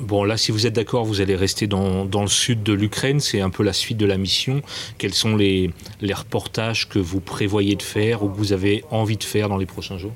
Bon, 0.00 0.22
là, 0.22 0.36
si 0.36 0.52
vous 0.52 0.66
êtes 0.66 0.74
d'accord, 0.74 1.04
vous 1.04 1.20
allez 1.20 1.34
rester 1.34 1.66
dans, 1.66 2.04
le 2.04 2.26
sud 2.28 2.62
de 2.62 2.72
l'Ukraine. 2.72 3.18
C'est 3.18 3.40
un 3.40 3.50
peu 3.50 3.62
la 3.62 3.72
suite 3.72 3.98
de 3.98 4.06
la 4.06 4.16
mission. 4.16 4.62
Quels 4.96 5.14
sont 5.14 5.36
les 5.36 5.72
reportages 6.02 6.88
que 6.88 6.98
vous 6.98 7.20
prévoyez 7.20 7.74
de 7.74 7.82
faire 7.82 8.22
ou 8.22 8.28
que 8.28 8.36
vous 8.36 8.52
avez 8.52 8.84
envie 8.90 9.16
de 9.16 9.24
faire 9.24 9.48
dans 9.48 9.56
les 9.56 9.66
prochains 9.66 9.98
jours? 9.98 10.12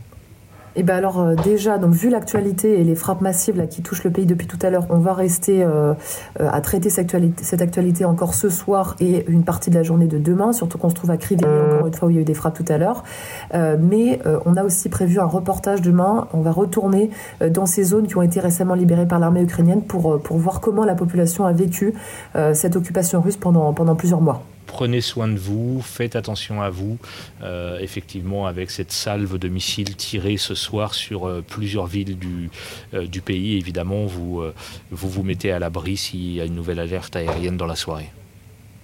Eh 0.74 0.82
ben 0.82 0.96
alors 0.96 1.20
euh, 1.20 1.34
déjà, 1.34 1.78
donc 1.78 1.92
vu 1.92 2.08
l'actualité 2.08 2.80
et 2.80 2.84
les 2.84 2.94
frappes 2.94 3.20
massives 3.20 3.56
là, 3.56 3.66
qui 3.66 3.82
touchent 3.82 4.04
le 4.04 4.10
pays 4.10 4.26
depuis 4.26 4.46
tout 4.46 4.58
à 4.62 4.70
l'heure, 4.70 4.86
on 4.88 4.98
va 4.98 5.12
rester 5.12 5.62
euh, 5.62 5.92
euh, 6.40 6.48
à 6.50 6.60
traiter 6.60 6.88
cette 6.88 7.06
actualité, 7.06 7.44
cette 7.44 7.60
actualité, 7.60 8.04
encore 8.04 8.34
ce 8.34 8.48
soir 8.48 8.96
et 9.00 9.24
une 9.28 9.44
partie 9.44 9.70
de 9.70 9.74
la 9.74 9.82
journée 9.82 10.06
de 10.06 10.18
demain, 10.18 10.52
surtout 10.52 10.78
qu'on 10.78 10.88
se 10.88 10.94
trouve 10.94 11.10
à 11.10 11.16
Krivyi, 11.16 11.44
encore 11.44 11.86
une 11.86 11.94
fois 11.94 12.08
où 12.08 12.10
il 12.10 12.16
y 12.16 12.18
a 12.18 12.22
eu 12.22 12.24
des 12.24 12.34
frappes 12.34 12.54
tout 12.54 12.64
à 12.72 12.78
l'heure. 12.78 13.04
mais 13.52 14.18
on 14.46 14.56
a 14.56 14.64
aussi 14.64 14.88
prévu 14.88 15.20
un 15.20 15.26
reportage 15.26 15.82
demain. 15.82 16.28
On 16.32 16.40
va 16.40 16.52
retourner 16.52 17.10
dans 17.50 17.66
ces 17.66 17.84
zones 17.84 18.06
qui 18.06 18.16
ont 18.16 18.22
été 18.22 18.40
récemment 18.40 18.74
libérées 18.74 19.06
par 19.06 19.18
l'armée 19.18 19.42
ukrainienne 19.42 19.82
pour, 19.82 20.20
pour 20.20 20.38
voir 20.38 20.60
comment 20.60 20.84
la 20.84 20.94
population 20.94 21.44
a 21.44 21.52
vécu 21.52 21.94
cette 22.52 22.76
occupation 22.76 23.20
russe 23.20 23.36
pendant, 23.36 23.72
pendant 23.72 23.94
plusieurs 23.94 24.20
mois 24.20 24.42
prenez 24.66 25.00
soin 25.00 25.28
de 25.28 25.38
vous, 25.38 25.81
faites 25.83 26.16
attention 26.16 26.62
à 26.62 26.71
vous. 26.71 26.99
Euh, 27.42 27.78
effectivement, 27.81 28.47
avec 28.47 28.71
cette 28.71 28.92
salve 28.92 29.38
de 29.38 29.49
missiles 29.49 29.97
tirés 29.97 30.37
ce 30.37 30.54
soir 30.54 30.95
sur 30.95 31.28
euh, 31.28 31.45
plusieurs 31.47 31.87
villes 31.87 32.19
du, 32.19 32.50
euh, 32.95 33.07
du, 33.07 33.21
pays, 33.21 33.57
évidemment, 33.57 34.07
vous, 34.07 34.42
vous 34.90 35.09
vous 35.09 35.23
mettez 35.23 35.52
à 35.52 35.59
l'abri 35.59 35.97
s'il 35.97 36.33
y 36.33 36.40
a 36.40 36.45
une 36.45 36.54
nouvelle 36.54 36.81
alerte 36.81 37.14
aérienne 37.16 37.57
dans 37.57 37.66
la 37.66 37.76
soirée. 37.76 38.11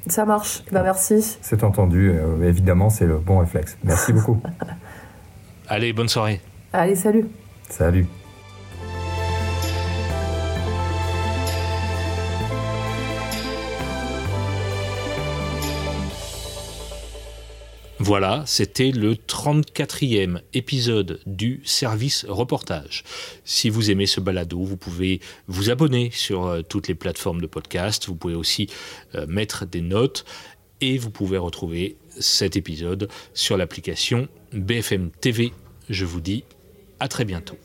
Ça 0.07 0.25
marche. 0.25 0.63
Eh 0.69 0.75
ben, 0.75 0.83
merci. 0.83 1.39
C'est 1.43 1.65
entendu. 1.65 2.13
évidemment, 2.43 2.89
c'est 2.89 3.07
le 3.07 3.19
bon 3.19 3.39
réflexe. 3.39 3.77
Merci 3.83 4.13
beaucoup. 4.13 4.41
Allez, 5.69 5.93
bonne 5.93 6.09
soirée. 6.09 6.41
Allez, 6.73 6.95
salut. 6.95 7.27
Salut. 7.69 8.07
Voilà, 18.09 18.43
c'était 18.47 18.91
le 18.91 19.17
34e 19.17 20.41
épisode 20.55 21.21
du 21.27 21.61
service 21.67 22.25
reportage. 22.27 23.05
Si 23.45 23.69
vous 23.69 23.91
aimez 23.91 24.07
ce 24.07 24.19
balado, 24.19 24.63
vous 24.63 24.79
pouvez 24.79 25.21
vous 25.47 25.69
abonner 25.69 26.11
sur 26.11 26.47
euh, 26.47 26.63
toutes 26.63 26.89
les 26.89 26.95
plateformes 26.95 27.43
de 27.43 27.47
podcast, 27.47 28.07
vous 28.07 28.15
pouvez 28.15 28.35
aussi 28.35 28.67
euh, 29.15 29.27
mettre 29.27 29.67
des 29.67 29.83
notes 29.83 30.25
et 30.81 30.97
vous 30.97 31.11
pouvez 31.11 31.37
retrouver 31.37 31.99
cet 32.19 32.57
épisode 32.57 33.11
sur 33.35 33.59
l'application 33.59 34.27
BFM 34.55 35.11
TV. 35.11 35.53
Je 35.91 36.07
vous 36.07 36.23
dis 36.23 36.45
à 37.01 37.09
très 37.09 37.27
bientôt. 37.27 37.59